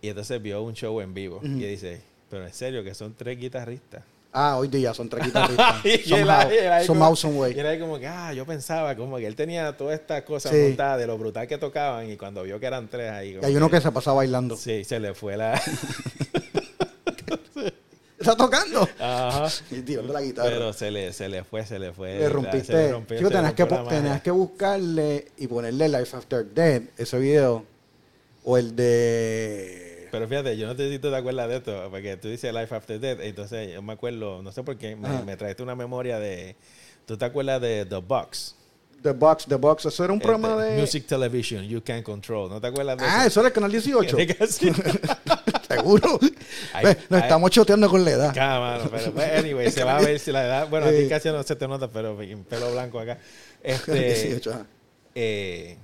[0.00, 3.38] Y entonces vio un show en vivo y dice, pero en serio, que son tres
[3.38, 4.02] guitarristas.
[4.34, 5.76] Ah, hoy día son tres guitarristas.
[5.84, 7.54] Y somehow, él somehow, some way.
[7.54, 10.52] Y era ahí como que, ah, yo pensaba como que él tenía todas estas cosas
[10.52, 10.58] Sí.
[10.58, 13.38] montadas de lo brutal que tocaban y cuando vio que eran tres ahí.
[13.40, 14.56] Y hay uno que se pasa bailando.
[14.56, 15.60] Sí, se le fue la...
[18.22, 18.88] ¿Está tocando?
[18.98, 19.48] Ajá.
[19.70, 20.48] Y tirando la guitarra.
[20.50, 22.14] Pero se le, se le fue, se le fue.
[22.14, 22.64] le la- rompiste.
[22.66, 26.82] se le rompió- Chico, tenías que, la tenías que buscarle y ponerle Life After Death,
[26.98, 27.64] ese video.
[28.44, 30.08] O el de.
[30.10, 32.74] Pero fíjate, yo no sé si tú te acuerdas de esto, porque tú dices Life
[32.74, 36.18] After Death, entonces yo me acuerdo, no sé por qué, me, me traiste una memoria
[36.18, 36.54] de...
[37.06, 38.54] ¿Tú te acuerdas de The Box?
[39.02, 39.86] The Box, The Box.
[39.86, 40.80] Eso era un programa Este, de.
[40.80, 42.48] Music Television, You Can Control.
[42.50, 43.26] ¿No te acuerdas de Ah, eso?
[43.28, 44.16] eso era el canal 18.
[44.16, 44.72] Tiene que ser.
[45.68, 46.18] Seguro.
[46.72, 47.22] Ay, Ve, Nos ay.
[47.24, 48.36] estamos choteando con la edad.
[48.36, 50.68] Mano, pero pues, anyway, se va a ver si la edad...
[50.68, 51.02] Bueno, a Eh.
[51.04, 53.18] ti casi no se te nota, pero en pelo blanco acá.
[53.62, 53.92] Este,
[54.24, 54.66] 18, ajá.
[55.14, 55.76] eh,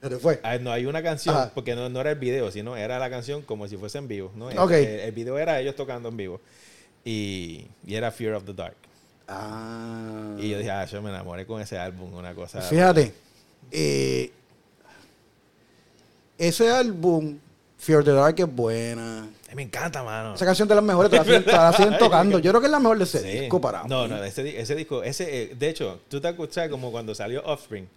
[0.00, 0.40] te fue.
[0.42, 1.50] Ah, no, hay una canción, Ajá.
[1.54, 4.30] porque no, no era el video, sino era la canción como si fuese en vivo.
[4.36, 4.50] ¿no?
[4.50, 4.70] El- Ok.
[4.72, 6.40] El, el video era ellos tocando en vivo.
[7.04, 8.76] Y, y era Fear of the Dark.
[9.28, 10.34] Ah.
[10.38, 12.60] Y yo dije, ah, yo me enamoré con ese álbum, una cosa.
[12.62, 13.12] Fíjate,
[13.70, 14.32] eh,
[16.38, 17.38] ese álbum,
[17.78, 19.28] Fear the Dark, es buena.
[19.48, 20.34] Ay, me encanta, mano.
[20.34, 22.38] Esa canción de las mejores, te la siguen, te la siguen tocando.
[22.38, 23.38] Yo creo que es la mejor de ese Sí.
[23.40, 24.10] disco para No, mí.
[24.10, 27.88] no, ese, ese disco, ese, eh, de hecho, tú te escuchas como cuando salió Offspring,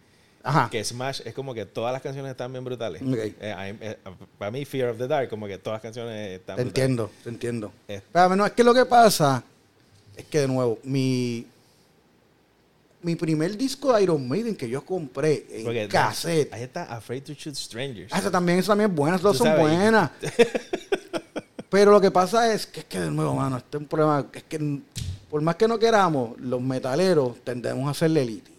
[0.44, 0.70] Ajá.
[0.72, 3.02] que Smash es como que todas las canciones están bien brutales.
[3.02, 3.98] Eh, eh,
[4.38, 6.68] para mí, Fear of the Dark, como que todas las canciones están Te brutales.
[6.84, 7.72] entiendo, te entiendo.
[7.88, 8.02] Eh.
[8.12, 9.44] Pero no, es que lo que pasa
[10.16, 11.46] es que, de nuevo, mi,
[13.02, 16.54] mi primer disco de Iron Maiden que yo compré en Porque cassette.
[16.54, 18.12] Ahí está Afraid to Shoot Strangers.
[18.14, 19.62] Ah, esa también, esa también es buena, esas dos son sabes.
[19.62, 20.12] buenas.
[21.70, 24.28] Pero lo que pasa es que, es que de nuevo, mano, este es un problema.
[24.34, 24.80] Es que
[25.30, 28.51] por más que no queramos, los metaleros tendemos a ser elitistas.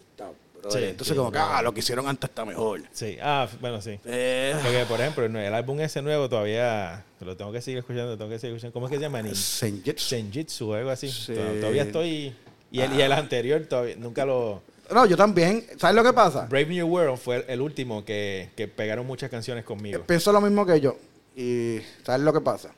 [0.63, 0.83] Brother.
[0.83, 2.81] Sí, Entonces, sí, como que, ah, lo que hicieron antes está mejor.
[2.93, 3.99] Sí, ah, bueno, sí.
[4.05, 8.31] Eh, Porque, por ejemplo, el álbum ese nuevo todavía lo tengo que seguir escuchando, tengo
[8.31, 8.73] que seguir escuchando.
[8.73, 9.23] ¿Cómo es que se llama?
[9.35, 10.05] Senjutsu.
[10.09, 11.09] Senjitsu o algo así.
[11.11, 11.35] Sí.
[11.35, 12.35] To- Todavía estoy...
[12.71, 14.63] Y el, y el anterior todavía nunca lo...
[14.93, 15.65] No, yo también.
[15.79, 16.47] ¿Sabes lo que pasa?
[16.47, 20.03] Brave New World fue el último que, que pegaron muchas canciones conmigo.
[20.07, 20.97] Pienso lo mismo que yo.
[21.37, 22.71] Y ¿sabes lo que pasa?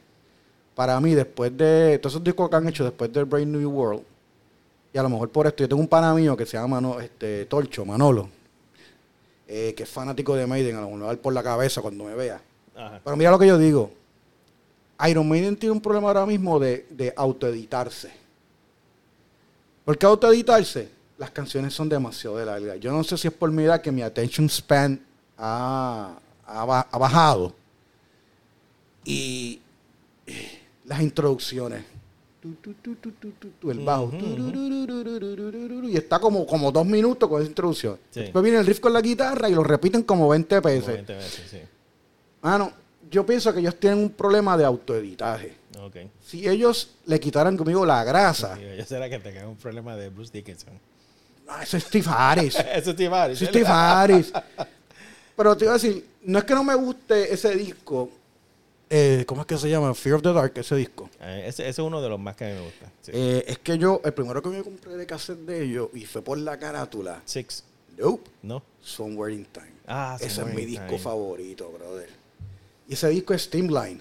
[0.74, 4.02] Para mí, después de todos esos discos que han hecho después del Brain New World,
[4.94, 7.00] y a lo mejor por esto, yo tengo un pana mío que se llama Mano-
[7.00, 8.28] este, Torcho, Manolo,
[9.48, 11.42] eh, que es fanático de Maiden, a lo mejor me va a dar por la
[11.42, 12.40] cabeza cuando me vea.
[12.76, 13.00] Ajá.
[13.02, 13.90] Pero mira lo que yo digo.
[15.08, 18.12] Iron Maiden tiene un problema ahora mismo de, de autoeditarse.
[19.84, 20.88] ¿Por qué autoeditarse?
[21.18, 22.78] Las canciones son demasiado de largas.
[22.80, 25.00] Yo no sé si es por mi edad que mi attention span
[25.36, 26.16] ha,
[26.46, 27.52] ha bajado.
[29.04, 29.60] Y
[30.26, 31.84] eh, las introducciones.
[33.70, 34.12] El bajo.
[35.84, 37.98] Y está como, como dos minutos con esa introducción.
[38.10, 38.20] Sí.
[38.20, 40.86] Después viene el riff con la guitarra y lo repiten como 20 Como veces.
[40.94, 41.58] 20 veces, sí.
[42.42, 42.72] Mano,
[43.10, 45.56] yo pienso que ellos tienen un problema de autoeditaje.
[46.24, 50.30] Si ellos le quitaran conmigo la grasa, Yo será que tenga un problema de Bruce
[50.32, 50.72] Dickinson.
[51.46, 52.54] no, eso es Steve Harris.
[52.56, 53.36] Eso es Steve Harris.
[53.36, 54.32] Eso es Steve Harris.
[55.36, 58.08] Pero te iba a decir, no es que no me guste ese disco.
[58.96, 59.92] Eh, ¿Cómo es que se llama?
[59.94, 61.10] Fear of the Dark, ese disco.
[61.20, 62.86] Eh, Ese, ese es uno de los más que a mí me gusta.
[63.02, 63.10] Sí.
[63.14, 66.22] Eh, es que yo, el primero que me compré de cassette de ellos y fue
[66.22, 67.20] por la carátula.
[67.24, 67.64] Six,
[67.96, 68.28] Nope.
[68.42, 68.62] ¿no?
[68.82, 69.72] Somewhere in Time.
[69.86, 70.98] Ah, Ese es mi disco Time.
[70.98, 72.08] favorito, brother.
[72.88, 74.00] Y ese disco es Steamline.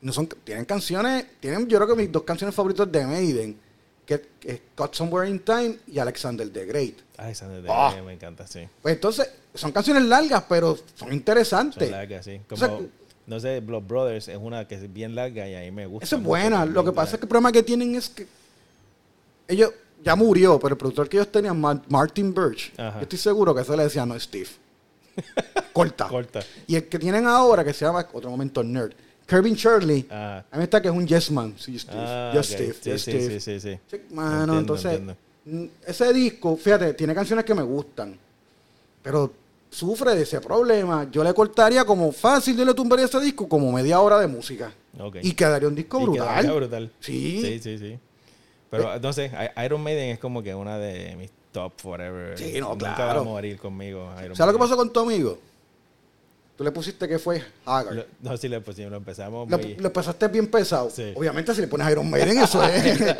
[0.00, 3.58] No son, tienen canciones, tienen yo creo que mis dos canciones favoritas de Maiden,
[4.04, 6.94] que, que es Got Somewhere in Time y Alexander the Great.
[7.16, 7.94] Alexander de Ah.
[8.04, 8.60] me encanta, sí.
[8.82, 11.90] Pues entonces, son canciones largas, pero son Son interesantes.
[11.90, 12.40] largas, sí.
[12.44, 12.78] O Como, sea,
[13.26, 16.04] no sé, Blood Brothers es una que es bien larga y a mí me gusta.
[16.04, 16.64] Esa es buena.
[16.64, 18.26] Lo que pasa es que el problema que tienen es que
[19.48, 19.72] ellos
[20.04, 22.98] ya murió, pero el productor que ellos tenían, Ma- Martin Birch, Ajá.
[22.98, 24.48] yo estoy seguro que eso le decía no Steve.
[25.72, 26.08] Corta.
[26.08, 26.40] Corta.
[26.66, 28.92] Y el que tienen ahora, que se llama, otro momento, Nerd,
[29.26, 31.54] Kevin Shirley, a mí está que es un yes man.
[31.58, 31.96] Sí, Steve.
[31.98, 32.46] Ah, yes.
[32.46, 32.74] Steve.
[32.80, 33.40] Sí, yes, sí, Steve.
[33.40, 33.78] sí, sí, sí.
[33.90, 35.70] Sí, mano, Entiendo, entonces, entiendo.
[35.86, 38.16] ese disco, fíjate, tiene canciones que me gustan,
[39.02, 39.32] pero
[39.76, 41.06] sufre de ese problema.
[41.10, 44.72] Yo le cortaría como fácil, yo le tumbaría ese disco como media hora de música.
[45.22, 46.46] Y quedaría un disco Y brutal.
[46.50, 46.90] brutal.
[47.00, 47.40] Sí.
[47.42, 47.98] Sí, sí, sí.
[48.70, 52.38] Pero sé, I- Iron Maiden es como que una de mis top forever.
[52.38, 53.16] Sí, no, Nunca claro.
[53.16, 54.10] va a morir conmigo.
[54.24, 55.38] Iron ¿Sabes lo que pasó con tu amigo?
[56.56, 57.94] Tú le pusiste que fue Haggard.
[57.94, 59.74] Lo- no, sí, le pusimos, lo empezamos Lo, muy...
[59.74, 60.88] lo pasaste bien pesado.
[60.88, 61.12] Sí.
[61.14, 62.98] Obviamente, si le pones Iron Maiden, eso es.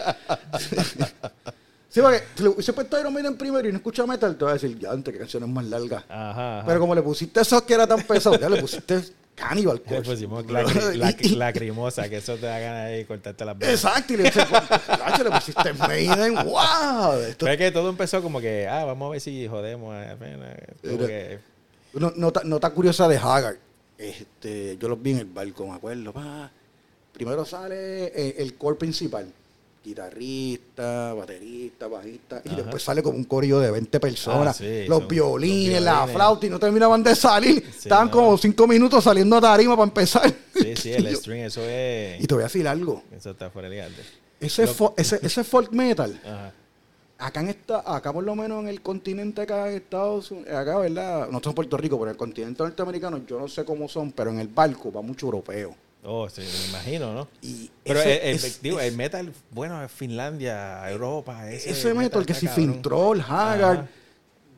[1.89, 4.51] sí, porque si le hubiese puesto Iron Maiden primero y no escucha metal, te vas
[4.53, 6.05] a decir, ya, antes que canciones más largas.
[6.09, 6.67] Ajá, ajá.
[6.67, 9.01] Pero como le pusiste eso que era tan pesado, ya le pusiste
[9.35, 10.13] Cannibal le Corpse.
[10.13, 10.45] pusimos
[11.23, 13.75] Y- y- lacrimosa, que eso te da ganas de cortarte las venas.
[13.85, 17.13] Exacto, y le, Chacho, le pusiste Maiden, wow.
[17.21, 20.17] Esto, Pero es que todo empezó como que, ah, vamos a ver si jodemos a
[20.17, 20.57] pena.
[20.81, 21.07] Como Mira.
[21.07, 21.39] que,
[21.95, 23.57] No- nota, nota curiosa de Haggard.
[23.99, 26.13] Este, yo los vi en el barco, me acuerdo.
[26.13, 26.51] pa.
[27.13, 29.27] Primero sale eh, el core principal.
[29.87, 32.43] Guitarrista, baterista, bajista.
[32.45, 32.57] Y Ajá.
[32.57, 34.57] después sale como un corillo de 20 personas.
[34.57, 36.15] Ah, sí, los, son- violines, los la violines.
[36.17, 37.63] flauta y no terminaban de salir.
[37.73, 38.13] Sí, Estaban no.
[38.13, 40.33] como 5 minutos saliendo a tarima para empezar.
[40.55, 42.21] sí, sí, el yo- string, eso es...
[42.23, 43.03] Y te voy a decir algo.
[43.17, 44.03] Eso está fuera de arte.
[44.41, 46.53] Ese, Lo- fo- ese, ese folk metal, Ajá.
[47.19, 50.77] acá en esta, acá por lo menos en el continente acá en Estados Unidos, acá,
[50.79, 51.27] ¿verdad?
[51.29, 54.31] Nosotros en Puerto Rico, pero en el continente norteamericano, yo no sé cómo son, pero
[54.31, 55.75] en el barco va mucho europeo.
[56.05, 57.29] Oh, sí, me imagino, ¿no?
[57.43, 61.95] Y Pero el, el- es- digo, es- el metal, bueno, es Finlandia, Europa, ese, ese
[61.95, 62.55] metal que está si.
[62.55, 63.79] Fintroll, Haggard.
[63.81, 63.89] Ajá.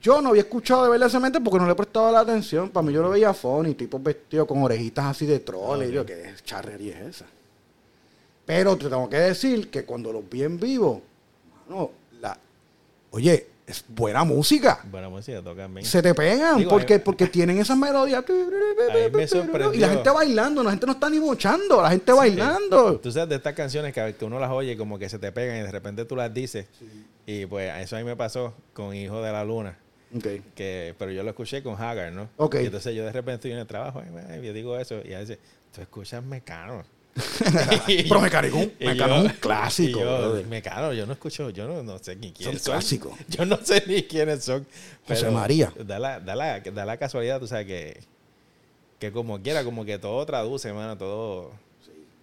[0.01, 2.69] Yo no había escuchado de verdad ese metal porque no le prestaba la atención.
[2.69, 5.83] Para mí yo lo veía funny, tipos vestidos con orejitas así de troll.
[5.85, 6.05] Y yo.
[6.07, 7.27] ¿qué charrería es esa?
[8.47, 11.03] Pero te tengo que decir que cuando los vi en vivo,
[11.69, 12.39] mano, la,
[13.11, 14.81] oye, es buena música.
[14.91, 15.87] Buena música, tocan bien.
[15.87, 18.25] Se te pegan Digo, porque, a- porque tienen esas melodías.
[18.29, 19.77] me.
[19.77, 22.99] Y la gente bailando, la gente no está ni mochando, la gente bailando.
[22.99, 25.59] Tú sabes de estas canciones que, que uno las oye como que se te pegan
[25.59, 26.67] y de repente tú las dices.
[27.27, 29.77] Y pues eso a mí me pasó con Hijo de la Luna.
[30.55, 32.29] Que Pero yo lo escuché con Haggard, ¿no?
[32.63, 34.03] Y entonces yo de repente estoy en el trabajo
[34.43, 35.01] y yo digo eso.
[35.05, 35.39] Y a veces,
[35.75, 36.85] tú escuchas Mecano.
[37.15, 38.93] Pero Mecano yo- es
[39.25, 40.01] un clásico.
[40.01, 40.47] yo, brother.
[40.47, 42.73] Mecano, yo no escucho, yo no, no sé ni quiénes son.
[42.75, 43.13] clásicos.
[43.29, 44.67] Yo no sé ni quiénes son.
[45.07, 45.73] José María.
[45.85, 48.01] Da la, da, la, da la casualidad, tú sabes, que,
[48.99, 51.53] que como quiera, como que todo traduce, hermano, todo.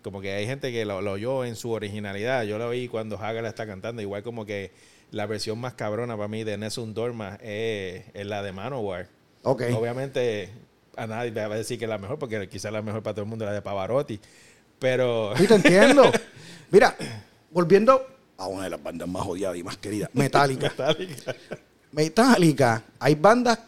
[0.01, 2.43] Como que hay gente que lo, lo oyó en su originalidad.
[2.43, 4.01] Yo lo oí cuando Hagar la está cantando.
[4.01, 4.71] Igual como que
[5.11, 9.07] la versión más cabrona para mí de Nessun Dorma es, es la de Manowar.
[9.43, 9.63] Ok.
[9.75, 10.49] Obviamente
[10.95, 13.23] a nadie va a decir que es la mejor, porque quizás la mejor para todo
[13.23, 14.19] el mundo es la de Pavarotti.
[14.79, 16.11] Pero Sí, te entiendo.
[16.71, 16.95] Mira,
[17.51, 18.05] volviendo
[18.37, 20.69] a una de las bandas más odiadas y más queridas, Metallica.
[20.69, 21.35] Metallica.
[21.91, 23.59] Metallica, hay bandas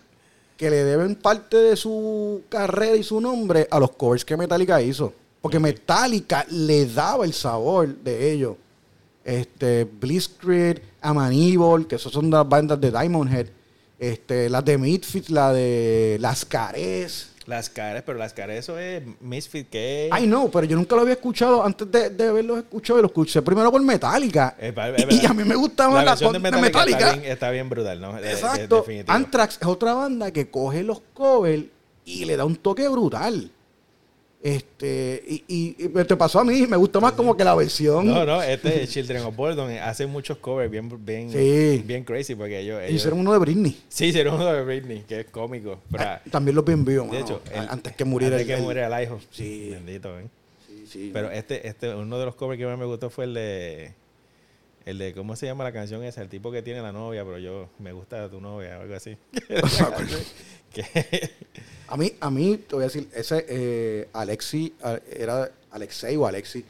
[0.58, 4.82] que le deben parte de su carrera y su nombre a los covers que Metallica
[4.82, 5.14] hizo.
[5.41, 8.55] Porque Metallica le daba el sabor de ellos.
[9.24, 13.47] Este, Blitzkrieg, Amanibol, que esos son las bandas de Diamond Head.
[13.99, 17.30] Este, las de Midfit, la de Las Cares.
[17.48, 21.02] Las caras, pero las caras, eso es Misfit, que Ay, no, pero yo nunca lo
[21.04, 24.56] había escuchado antes de, de haberlos escuchado y lo escuché primero por Metallica.
[24.60, 26.98] Es ver- es y, a mí me gustaba la la, de con- de Metallica, Metallica.
[27.08, 28.14] Está, bien, está bien brutal, ¿no?
[28.16, 28.76] De- de- Exacto.
[28.80, 29.14] definitivo.
[29.14, 31.64] Anthrax es otra banda que coge los covers
[32.04, 33.50] y le da un toque brutal.
[34.48, 38.08] Este, y, y- y te pasó a mí, me gustó más como que la versión.
[38.08, 41.84] No, no, este Children of Bordon hace muchos covers bien, bien, Sí.
[41.86, 43.78] bien crazy porque ellos, ellos Hicieron uno de Britney.
[43.89, 45.80] sí hicieron uno de Britney que es cómico.
[45.91, 48.50] Pero, Ah, También los vi en vivo, de mano, hecho, el- antes que muriera antes
[48.50, 49.20] el, que muriera el hijo.
[49.32, 49.70] Sí.
[49.72, 50.28] Bendito, ¿eh?
[50.66, 51.10] Sí, sí.
[51.14, 53.91] Pero este, este, uno de los covers que más me gustó fue el de
[54.86, 56.22] el de ¿cómo se llama la canción esa?
[56.22, 59.18] El tipo que tiene la novia, pero yo me gusta tu novia o algo así.
[61.89, 64.73] A mí, a mí, te voy a decir, ese eh, Alexi,
[65.11, 66.63] era Alexei o Alexi,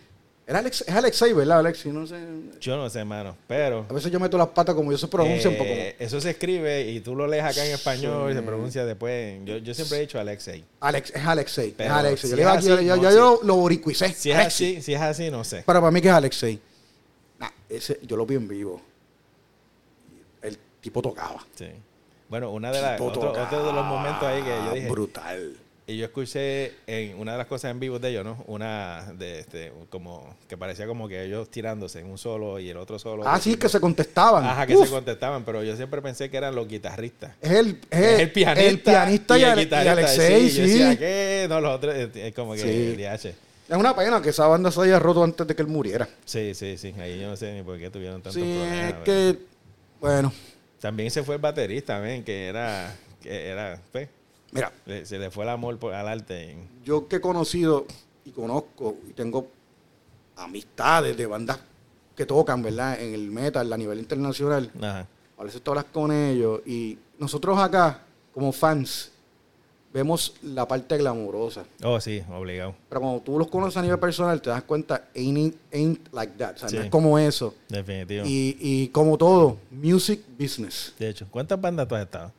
[0.45, 1.89] Era Alex, es Alexei, ¿verdad, Alexi?
[1.89, 2.15] No sé.
[2.61, 3.85] Yo no sé, hermano, pero...
[3.89, 5.69] A veces yo meto las patas como yo se pronuncia un poco.
[5.71, 9.41] eh, Eso se escribe y tú lo lees acá en español y se pronuncia después.
[9.43, 10.63] Yo, yo siempre he dicho Alexei.
[10.79, 11.73] Alex, es Alexei.
[11.75, 12.29] Pero es Alexei.
[12.29, 13.15] si yo es así, yo, no, yo- sí.
[13.17, 14.13] yo lo boricuicé.
[14.13, 15.63] Si es así, si es así, no sé.
[15.65, 16.59] Pero para mí que es Alexei.
[17.39, 18.81] Nah, ese, yo lo vi en vivo.
[20.41, 21.45] El tipo tocaba.
[21.55, 21.65] Sí.
[22.29, 25.55] Bueno, una de las, otro, otro de los momentos ahí que yo dije, Brutal.
[25.87, 28.43] y yo escuché en una de las cosas en vivo de ellos, ¿no?
[28.47, 32.75] Una de este, como, que parecía como que ellos tirándose en un solo y el
[32.75, 33.23] otro solo.
[33.25, 34.43] Ah, sí, que se contestaban.
[34.43, 37.31] Ajá, que Uf, se contestaban, pero yo siempre pensé que eran los guitarristas.
[37.41, 39.91] es el, es Es el pianista, el pianista y, el Ale- y guitarrista.
[39.93, 40.69] Alexei, Sí, yo sí.
[40.71, 41.45] decía, ¿qué?
[41.47, 42.95] No, los otros, eh, es como que Sí.
[42.97, 43.35] DH.
[43.69, 46.07] Es una pena que esa banda se haya roto antes de que él muriera.
[46.25, 46.93] Sí, sí, sí.
[46.99, 48.93] Ahí yo no sé ni por qué tuvieron tantos Sí, problemas.
[48.93, 49.39] es que,
[50.01, 50.31] bueno,
[50.79, 54.09] También se fue el baterista, ven, que era, que era, pues,
[54.51, 56.55] mira, le- se le fue el amor por, al arte.
[56.83, 57.85] yo que he conocido
[58.25, 59.47] y conozco y tengo
[60.35, 61.59] amistades de bandas
[62.15, 62.99] que tocan, ¿verdad?
[63.01, 64.71] En el metal a nivel internacional.
[64.81, 65.07] Ajá.
[65.37, 68.01] A veces tú hablas con ellos y nosotros acá,
[68.33, 69.11] como fans,
[69.97, 71.65] vemos la parte glamurosa.
[71.83, 72.75] Oh, sí, obligado.
[72.87, 76.55] Pero cuando tú los conoces a nivel personal, te das cuenta, ain't, ain't like that.
[76.55, 77.55] O sea, no es como eso.
[77.67, 78.23] Definitivo.
[78.23, 80.93] Y, y como todo, music business.
[80.99, 82.31] De hecho, ¿cuántas bandas tú has estado?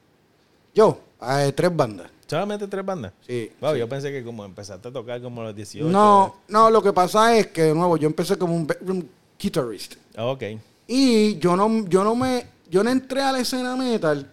[0.73, 2.09] Yo, eh, tres bandas.
[2.29, 3.13] ¿Solamente tres bandas?
[3.27, 3.51] Sí.
[3.61, 3.81] Wow, sí.
[3.81, 5.89] yo pensé que como empezaste a tocar como a los 18.
[5.89, 9.03] No, no, lo que pasa es que, de nuevo, yo empecé como un bedroom
[9.37, 9.97] guitarist.
[10.15, 10.45] Ah, ok.
[10.87, 14.31] Y yo no, yo no me, yo no entré a la escena metal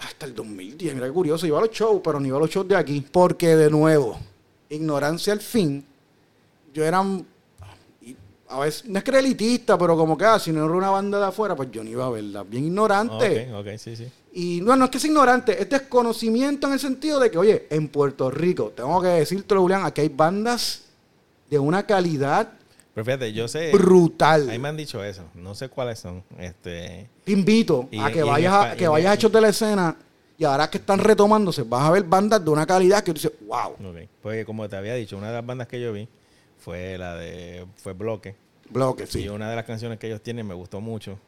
[0.00, 0.94] hasta el 2010.
[0.94, 3.04] Mira qué curioso, iba a los shows, pero no iba a los shows de aquí.
[3.12, 4.18] Porque, de nuevo,
[4.68, 5.84] ignorancia al fin.
[6.72, 7.04] Yo era,
[8.48, 10.90] a veces, no es que era elitista, pero como que, ah, si no era una
[10.90, 12.42] banda de afuera, pues yo no iba a verla.
[12.42, 13.50] Bien ignorante.
[13.52, 14.08] Ok, ok, sí, sí.
[14.32, 17.66] Y no, no es que sea ignorante, es desconocimiento en el sentido de que, oye,
[17.68, 20.84] en Puerto Rico, tengo que decirte, Julián, aquí hay bandas
[21.50, 22.59] de una calidad
[22.94, 23.70] Pero fíjate, yo sé.
[23.72, 24.50] brutal.
[24.50, 25.24] Ahí me han dicho eso.
[25.34, 26.22] No sé cuáles son.
[26.38, 27.08] Este.
[27.24, 29.48] Te invito Y- a y que vayas a, que y vayas a hechos de la
[29.48, 29.96] escena
[30.36, 33.32] y ahora que están retomándose, vas a ver bandas de una calidad que tú dices,
[33.46, 33.76] wow.
[34.22, 36.08] Porque como te había dicho, una de las bandas que yo vi
[36.58, 37.66] fue la de.
[37.76, 38.34] Fue Bloque.
[38.70, 39.28] bloque, Y sí.
[39.28, 41.18] una de las canciones que ellos tienen me gustó mucho.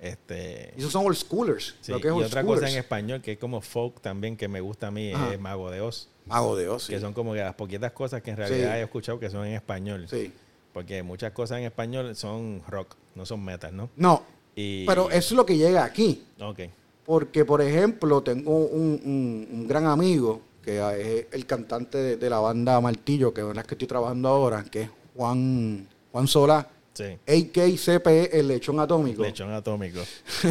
[0.00, 0.74] Este.
[0.76, 1.74] Y esos son old schoolers.
[1.80, 4.36] sí, lo que es y old otra cosa en español que es como folk también
[4.36, 5.32] que me gusta a mí Ajá.
[5.32, 6.10] es Mago de Oz.
[6.26, 6.92] Mago de Oz, sí.
[6.92, 8.78] Que son como que las poquitas cosas que en realidad Sí.
[8.80, 10.06] he escuchado que son en español.
[10.10, 10.32] Sí.
[10.76, 13.88] Porque muchas cosas en español son rock, no son metal, ¿no?
[13.96, 14.22] No,
[14.54, 16.22] Y, pero eso es lo que llega aquí.
[16.38, 16.60] Ok.
[17.06, 22.28] Porque, por ejemplo, tengo un, un- un gran amigo que es el cantante de, de
[22.28, 26.68] la banda Martillo, que es la que estoy trabajando ahora, que es Juan, Juan Solá,
[26.92, 27.04] Sí.
[27.26, 29.22] AKCPE, el lechón atómico.
[29.22, 30.00] Lechón atómico.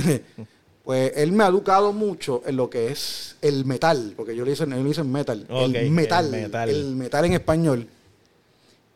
[0.84, 4.52] Pues él me ha educado mucho en lo que es el metal, porque yo le
[4.52, 6.70] dicen, ellos le dicen metal, el metal, el metal.
[6.70, 7.88] el metal en español.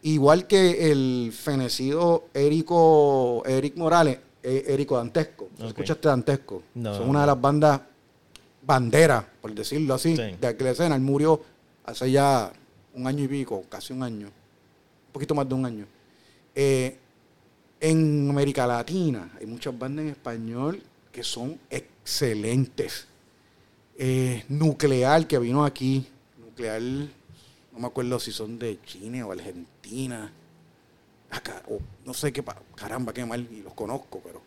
[0.02, 5.50] Igual que el fenecido Érico, Eric Morales, eh, Érico Dantesco.
[5.60, 5.68] Ok.
[5.68, 6.64] ¿Escuchaste Dantesco?
[6.76, 7.82] No, Son no, una de las bandas
[8.66, 10.22] banderas, por decirlo así, Sí.
[10.40, 10.96] de aquella escena.
[10.96, 11.42] Él murió
[11.86, 12.52] hace ya
[12.94, 15.86] un año y pico, casi un año, un poquito más de un año.
[16.56, 16.98] Eh,
[17.82, 20.82] en América Latina hay muchas bandas en español
[21.12, 23.08] que son excelentes.
[23.98, 26.08] Eh, Nuclear, que vino aquí.
[26.40, 26.82] Nuclear,
[27.80, 30.30] no me acuerdo si son de Chile o Argentina.
[31.32, 32.44] Acá, o no sé qué,
[32.76, 34.42] caramba, qué mal, y los conozco, pero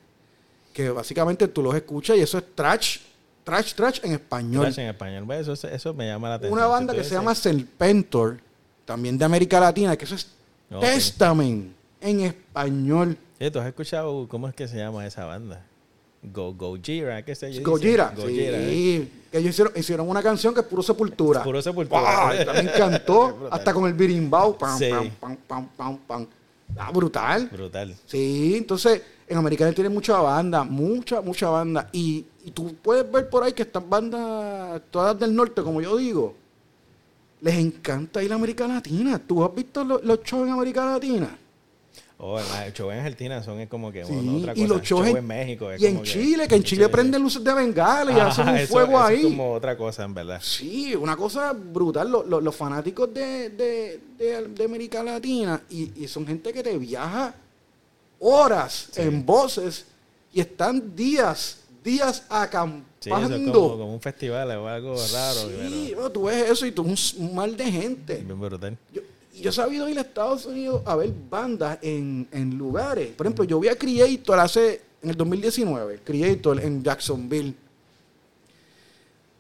[0.74, 2.98] que básicamente tú los escuchas y eso es trash,
[3.42, 4.64] trash, trash en español.
[4.64, 5.24] Trash en español.
[5.24, 6.58] Pues Eso, eso me llama la atención.
[6.58, 8.38] Una banda Si que se llama Serpentor,
[8.84, 10.28] también de América Latina, que eso es.
[10.78, 13.16] Testament en español.
[13.38, 15.64] Sí, ¿Tú has escuchado cómo es que se llama esa banda?
[16.22, 17.62] Go Gojira, ¿qué se dice?
[17.62, 18.68] Gojira, Gojira, ¿eh?
[18.70, 21.42] sí, que ellos hicieron, hicieron una canción que es puro sepultura.
[21.42, 22.00] Puro Sepultura.
[22.00, 22.54] ¡Wow!
[22.54, 24.88] Me encantó, hasta con el birimbao, pam, Sí.
[24.90, 26.26] pam, pam, pam, pam, pam.
[26.78, 27.48] Ah, brutal.
[27.52, 27.94] Brutal.
[28.06, 31.88] Sí, entonces en América tiene mucha banda, mucha, mucha banda.
[31.92, 35.96] Y, y tú puedes ver por ahí que estas bandas, todas del norte, como yo
[35.96, 36.34] digo,
[37.40, 39.18] les encanta ir a América Latina.
[39.18, 41.36] ¿Tú has visto lo- los shows en América Latina?
[42.24, 44.68] Oh, en Argentina son es como que Sí, bueno, otra y cosa.
[44.74, 45.72] los shows show en- México.
[45.72, 46.90] es y en como Chile, que en Chile sí.
[46.92, 49.16] prenden luces de bengala y hacen un eso- fuego eso ahí.
[49.18, 50.40] Es como otra cosa, en verdad.
[50.40, 52.08] Sí, una cosa brutal.
[52.12, 56.62] Lo- lo- los fanáticos de, de- de- de América Latina y, y son gente que
[56.62, 57.34] te viaja
[58.20, 59.00] horas Sí.
[59.02, 59.86] en voces
[60.32, 62.86] y están días, días acampando.
[63.00, 65.40] Sí, eso es como, como un festival o algo raro.
[65.68, 68.16] Sí, pero tú ves eso y tú un, un mal de gente.
[68.18, 68.78] bien brutal.
[68.92, 69.02] Yo,
[69.40, 73.08] yo he sabido ir a Estados Unidos a ver bandas en, en lugares.
[73.14, 77.54] Por ejemplo, yo vi a Creator hace, en el 2019, Creator en Jacksonville.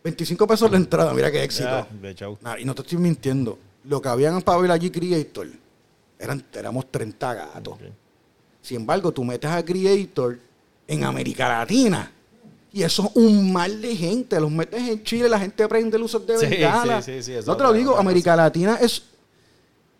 [0.04, 1.68] 25 pesos la entrada, mira qué éxito.
[1.68, 1.86] Ah.
[2.40, 3.58] Nah, y no te estoy mintiendo.
[3.84, 5.48] Lo que habían para ver allí Creator
[6.18, 7.78] eran, éramos 30 gatos.
[8.60, 10.38] Sin embargo, tú metes a Creator
[10.86, 12.10] en América Latina.
[12.72, 14.40] Y eso es un mal de gente.
[14.40, 17.02] Los metes en Chile, la gente prende luces de Sí, bengala.
[17.02, 19.02] sí, sí, no te lo digo, América Latina es,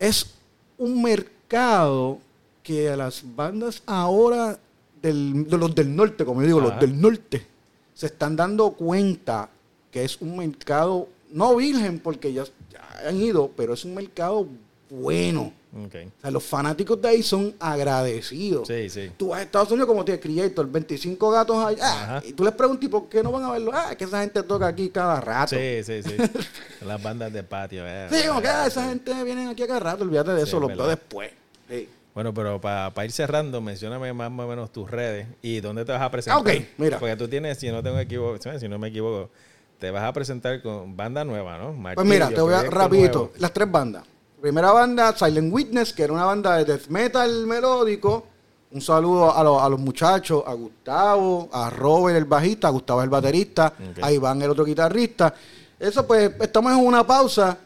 [0.03, 0.27] es
[0.79, 2.19] un mercado
[2.63, 4.59] que a las bandas ahora
[5.01, 6.71] del- de los del norte, como yo digo, Ajá.
[6.71, 7.47] los del norte,
[7.95, 9.49] se están dando cuenta
[9.91, 14.47] que es un mercado, no virgen porque ya, ya han ido, pero es un mercado
[14.91, 15.53] bueno.
[15.75, 15.95] Ok.
[16.18, 18.68] O sea, los fanáticos de ahí son agradecidos.
[18.68, 19.11] Sí, sí.
[19.16, 22.03] Tú vas a Estados Unidos como tiene Creator, 25 gatos allá.
[22.03, 22.23] Ajá.
[22.27, 23.70] Y tú les preguntas, ¿y por qué no van a verlo?
[23.75, 25.57] Ah, es que esa gente toca aquí cada rato.
[25.57, 26.16] Sí, sí, sí.
[26.87, 27.85] Las bandas de patio.
[27.87, 28.09] eh.
[28.11, 30.57] Sí, como que ah, esa gente viene aquí a cada rato, olvídate de Sí, eso,
[30.59, 31.31] es lo veo después.
[31.70, 31.89] Sí.
[32.14, 36.03] Bueno, pero para ir cerrando, mencióname más o menos tus redes y dónde te vas
[36.03, 36.37] a presentar.
[36.39, 36.99] Ah, ok, mira.
[36.99, 39.31] Porque tú tienes, si no tengo equivoco, si no me equivoco,
[39.79, 41.75] te vas a presentar con banda nueva, ¿no?
[41.95, 43.18] Pues mira, te voy a rapidito.
[43.18, 43.33] nuevo.
[43.39, 44.05] Las tres bandas.
[44.43, 48.26] Primera banda, Silent Witness, que era una banda de death metal melódico.
[48.72, 53.03] Un saludo a, los- a los muchachos, a Gustavo, a Robert el bajista, a Gustavo
[53.05, 53.72] el baterista,
[54.03, 55.32] a Iván el otro guitarrista.
[55.78, 57.57] Eso pues, estamos en una pausa.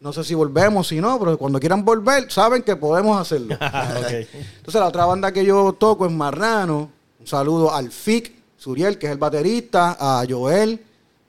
[0.00, 3.54] No sé si volvemos, si no, pero cuando quieran volver, saben que podemos hacerlo.
[3.60, 4.10] Ok.
[4.10, 6.90] Entonces la otra banda que yo toco es Marrano.
[7.20, 10.84] Un saludo al Fic, Suriel, que es el baterista, a Joel,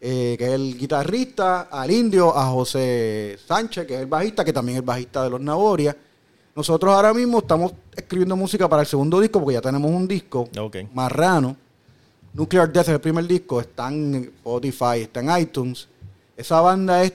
[0.08, 4.54] eh, que es el guitarrista, al Indio, a José Sánchez, que es el bajista, que
[4.54, 5.98] también es el bajista de los Naboria.
[6.56, 10.48] Nosotros ahora mismo estamos escribiendo música para el segundo disco, porque ya tenemos un disco,
[10.60, 10.78] Ok.
[10.94, 11.58] Marrano.
[12.34, 15.88] Nuclear Death es el primer disco, está en Spotify, está en iTunes.
[16.38, 17.12] Esa banda es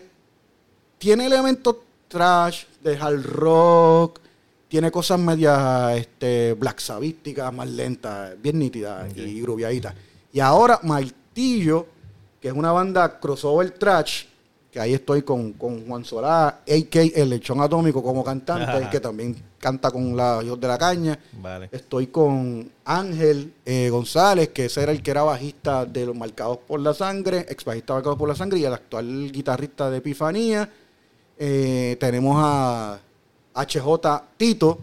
[0.98, 1.76] tiene elementos
[2.08, 4.18] trash, de hard rock,
[4.66, 9.94] tiene cosas medias este, black sabísticas, más lentas, bien nítidas y grubiaditas.
[10.32, 11.86] Y ahora Martillo,
[12.40, 14.24] que es una banda crossover trash,
[14.70, 17.02] que ahí estoy con, con Juan Solá, a.k.a.
[17.02, 18.88] El Lechón Atómico como cantante, Ajá.
[18.90, 21.18] que también canta con la Hijos de la Caña.
[21.32, 21.68] Vale.
[21.72, 26.58] Estoy con Ángel eh, González, que ese era el que era bajista de los Marcados
[26.58, 30.70] por la Sangre, ex bajista Marcados por la Sangre y el actual guitarrista de Epifanía.
[31.36, 33.00] Eh, tenemos a
[33.54, 34.78] HJ Tito,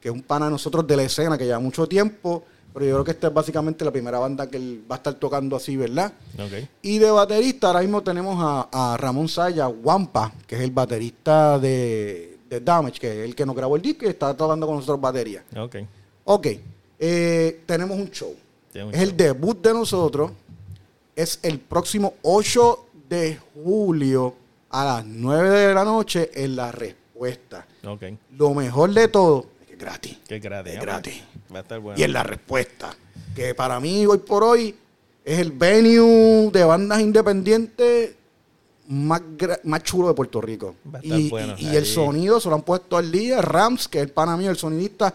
[0.00, 2.42] que es un pana de nosotros de la escena que lleva mucho tiempo,
[2.78, 5.14] pero yo creo que esta es básicamente la primera banda que él va a estar
[5.14, 6.12] tocando así, ¿verdad?
[6.38, 6.68] Ok.
[6.82, 11.58] Y de baterista, ahora mismo tenemos a, a Ramón Saya Wampa, que es el baterista
[11.58, 14.76] de, de Damage, que es el que nos grabó el disco y está tocando con
[14.76, 15.42] nosotros batería.
[15.56, 15.76] Ok.
[16.24, 16.46] Ok,
[17.00, 18.32] eh, tenemos un show.
[18.74, 20.30] Un es el debut de nosotros.
[21.16, 24.36] Es el próximo 8 de julio
[24.70, 27.66] a las 9 de la noche en La Respuesta.
[27.84, 28.04] Ok.
[28.36, 30.18] Lo mejor de todo es que es gratis.
[30.28, 30.74] Qué gratis.
[30.74, 31.22] Es gratis.
[31.52, 31.98] Va a estar bueno.
[31.98, 32.94] Y en La Respuesta,
[33.34, 34.74] que para mí hoy por hoy
[35.24, 38.14] es el venue de bandas independientes
[38.88, 39.22] más,
[39.64, 40.74] más chulo de Puerto Rico.
[40.92, 43.42] Va a estar Y, bueno, y- y el sonido se lo han puesto al día.
[43.42, 45.14] Rams, que es el pana mío, el sonidista,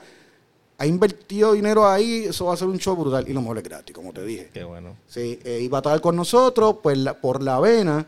[0.78, 2.26] ha invertido dinero ahí.
[2.26, 3.28] Eso va a ser un show brutal.
[3.28, 4.50] Y lo mejor es gratis, como te dije.
[4.54, 4.96] Qué bueno.
[5.08, 8.06] Sí, eh, iba a estar con nosotros, pues la- por la vena.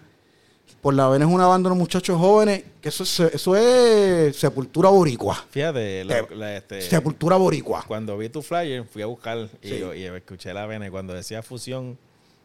[0.82, 4.36] Por la vena es una banda de unos muchachos jóvenes, que eso es, eso es
[4.36, 5.44] sepultura boricua.
[5.50, 7.84] Fíjate, la- Te- la- este, Sepultura boricua.
[7.88, 9.80] cuando vi tu flyer, fui a buscar y, Sí.
[9.80, 10.86] yo- y escuché la vena.
[10.86, 11.98] Y cuando decía fusión,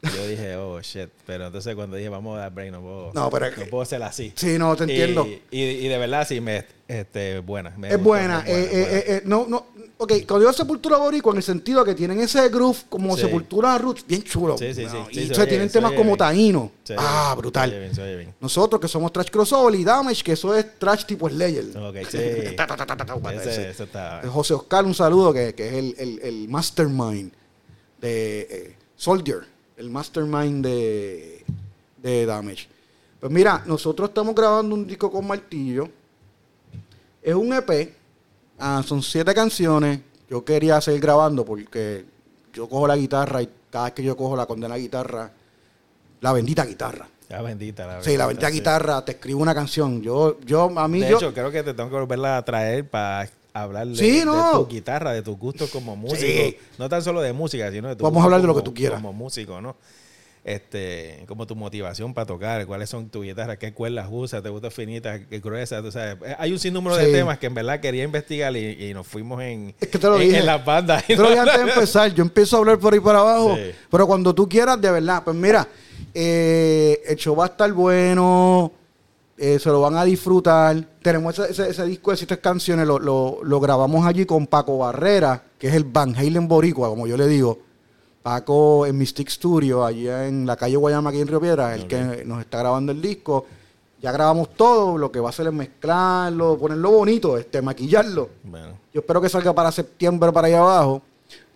[0.02, 1.10] yo dije, oh shit.
[1.26, 4.02] Pero entonces cuando dije, vamos a dar break, no puedo, No, pero no puedo ser
[4.02, 4.32] así.
[4.36, 5.26] Sí, no, te entiendo.
[5.26, 7.74] Y, y- y de verdad, sí, me, este, buena.
[7.76, 8.40] me es gustó, buena.
[8.40, 8.98] es eh, buena, eh, buena.
[8.98, 9.66] eh, eh, no, no,
[10.02, 13.22] ok, cuando digo sepultura boricua, en el sentido que tienen ese groove como Sí.
[13.22, 14.56] sepultura roots, bien chulo.
[14.58, 15.06] Sí, sí, ¿no?
[15.12, 15.20] sí.
[15.20, 16.16] Y Sí, tienen temas como bien.
[16.18, 16.72] Taíno.
[16.96, 17.70] Ah, brutal.
[17.70, 18.34] Bien, bien.
[18.40, 21.64] Nosotros que somos trash crossover y damage, que eso es trash tipo Slayer.
[21.76, 22.18] Ok, sí.
[22.56, 26.20] Ta, ta, ta, Ese- ese está- José Oscar, un saludo, que, que es el, el-
[26.22, 27.30] el mastermind
[28.00, 29.40] de eh, Soldier,
[29.76, 31.44] el mastermind de,
[32.02, 32.66] de Damage.
[33.20, 35.88] Pues mira, nosotros estamos grabando un disco con Martillo.
[37.22, 37.94] Es un EP,
[38.60, 40.00] ah, son siete canciones.
[40.28, 42.04] Yo quería seguir grabando porque
[42.52, 45.30] yo cojo la guitarra y cada vez que yo cojo la condena guitarra,
[46.20, 47.08] la bendita guitarra.
[47.28, 48.54] La bendita, la Sí, la bendita sí.
[48.54, 50.02] guitarra, te escribo una canción.
[50.02, 52.88] Yo, yo, a mí, De yo, hecho, creo que te tengo que volverla a traer
[52.88, 54.58] para hablar de, Sí, de no.
[54.60, 56.20] tu guitarra, de tus gustos como músico.
[56.20, 56.56] Sí.
[56.78, 58.74] No tan solo de música, sino de tu Vamos a hablar de lo que tú
[58.74, 59.00] quieras.
[59.00, 59.76] Como músico, ¿no?
[60.42, 64.70] Este, como tu motivación para tocar, cuáles son tus guitarras, qué cuerdas usas, te gustan
[64.70, 66.16] finitas, qué gruesas, tú sabes.
[66.24, 67.12] Eh, Hay un sinnúmero de Sí.
[67.12, 70.16] temas que en verdad quería investigar y, y nos fuimos en, Es que te lo
[70.16, 70.38] en, dije.
[70.38, 71.04] en las bandas.
[71.06, 73.72] Te lo dije antes de empezar, yo empiezo a hablar por ahí para abajo, Sí.
[73.90, 75.68] pero cuando tú quieras, de verdad, pues mira,
[76.14, 78.72] eh, el show va a estar bueno,
[79.36, 80.76] eh, se lo van a disfrutar.
[81.02, 84.78] Tenemos ese, ese- ese disco de siete canciones, lo, lo- lo grabamos allí con Paco
[84.78, 87.58] Barrera, que es el Van Halen Boricua, como yo le digo.
[88.22, 92.24] Paco en Mystic Studio, allí en la calle Guayama, aquí en Río Piedra, el que
[92.26, 93.46] nos está grabando el disco.
[94.02, 98.30] Ya grabamos todo, lo que va a hacer es mezclarlo, ponerlo bonito, este, maquillarlo.
[98.44, 98.78] Bueno.
[98.92, 101.02] Yo espero que salga para septiembre para allá abajo.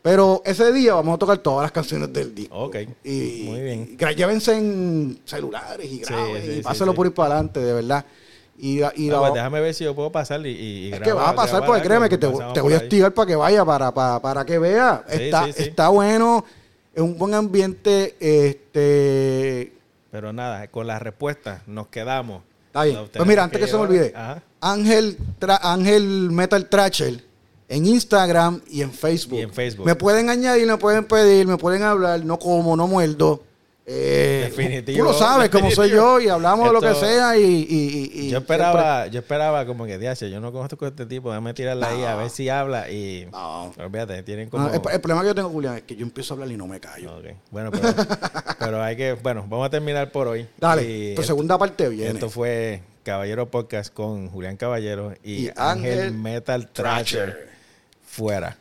[0.02, 2.54] Pero ese día vamos a tocar todas las canciones del disco.
[2.54, 2.76] Ok.
[3.04, 3.96] Y, Muy bien.
[3.98, 6.96] y llévense en celulares y graben sí, y pásenlo sí.
[6.96, 8.04] por ir para adelante, de verdad.
[8.66, 11.00] Y, y Ah, la- pues déjame ver si yo puedo pasar y, y, y es
[11.00, 13.92] que vas a pasar, porque créeme que te, voy a activar para que vaya, para,
[13.92, 15.04] para, para que vea.
[15.06, 15.62] Sí, está, sí, sí.
[15.64, 16.46] está bueno,
[16.94, 18.16] es un buen ambiente.
[18.18, 19.72] Este,
[20.10, 22.42] Pero nada, con las respuestas nos quedamos.
[22.68, 22.98] Está bien.
[23.12, 24.42] Pues mira, antes que se me olvide, Ajá.
[24.60, 27.22] Ángel, Tra- Ángel Metal Trasher
[27.68, 29.38] en Instagram y en Facebook.
[29.38, 29.84] Y en Facebook.
[29.86, 33.42] Me pueden añadir, me pueden pedir, me pueden hablar, no como, no muerdo.
[33.86, 37.36] Eh, Definitivo, Tú lo sabes, como soy yo, y hablamos de lo que sea.
[37.36, 40.88] Y, y- y- y yo esperaba, yo esperaba como que, diache, yo no conozco a
[40.88, 43.28] este tipo, déjame tirarla ahí a ver si habla y...
[43.30, 43.72] No.
[43.78, 44.68] Olvídate, tienen como...
[44.68, 46.56] No, el, el problema que yo tengo, Julián, es que yo empiezo a hablar y
[46.56, 47.20] no me callo.
[47.50, 47.88] Bueno, pero,
[48.58, 49.12] pero hay que...
[49.14, 50.48] Bueno, vamos a terminar por hoy.
[50.56, 52.12] Dale, esto- segunda parte viene.
[52.12, 57.50] Esto fue Caballero Podcast con Julián Caballero y, Y Ángel, Metal Thrasher.
[58.06, 58.56] Fuera.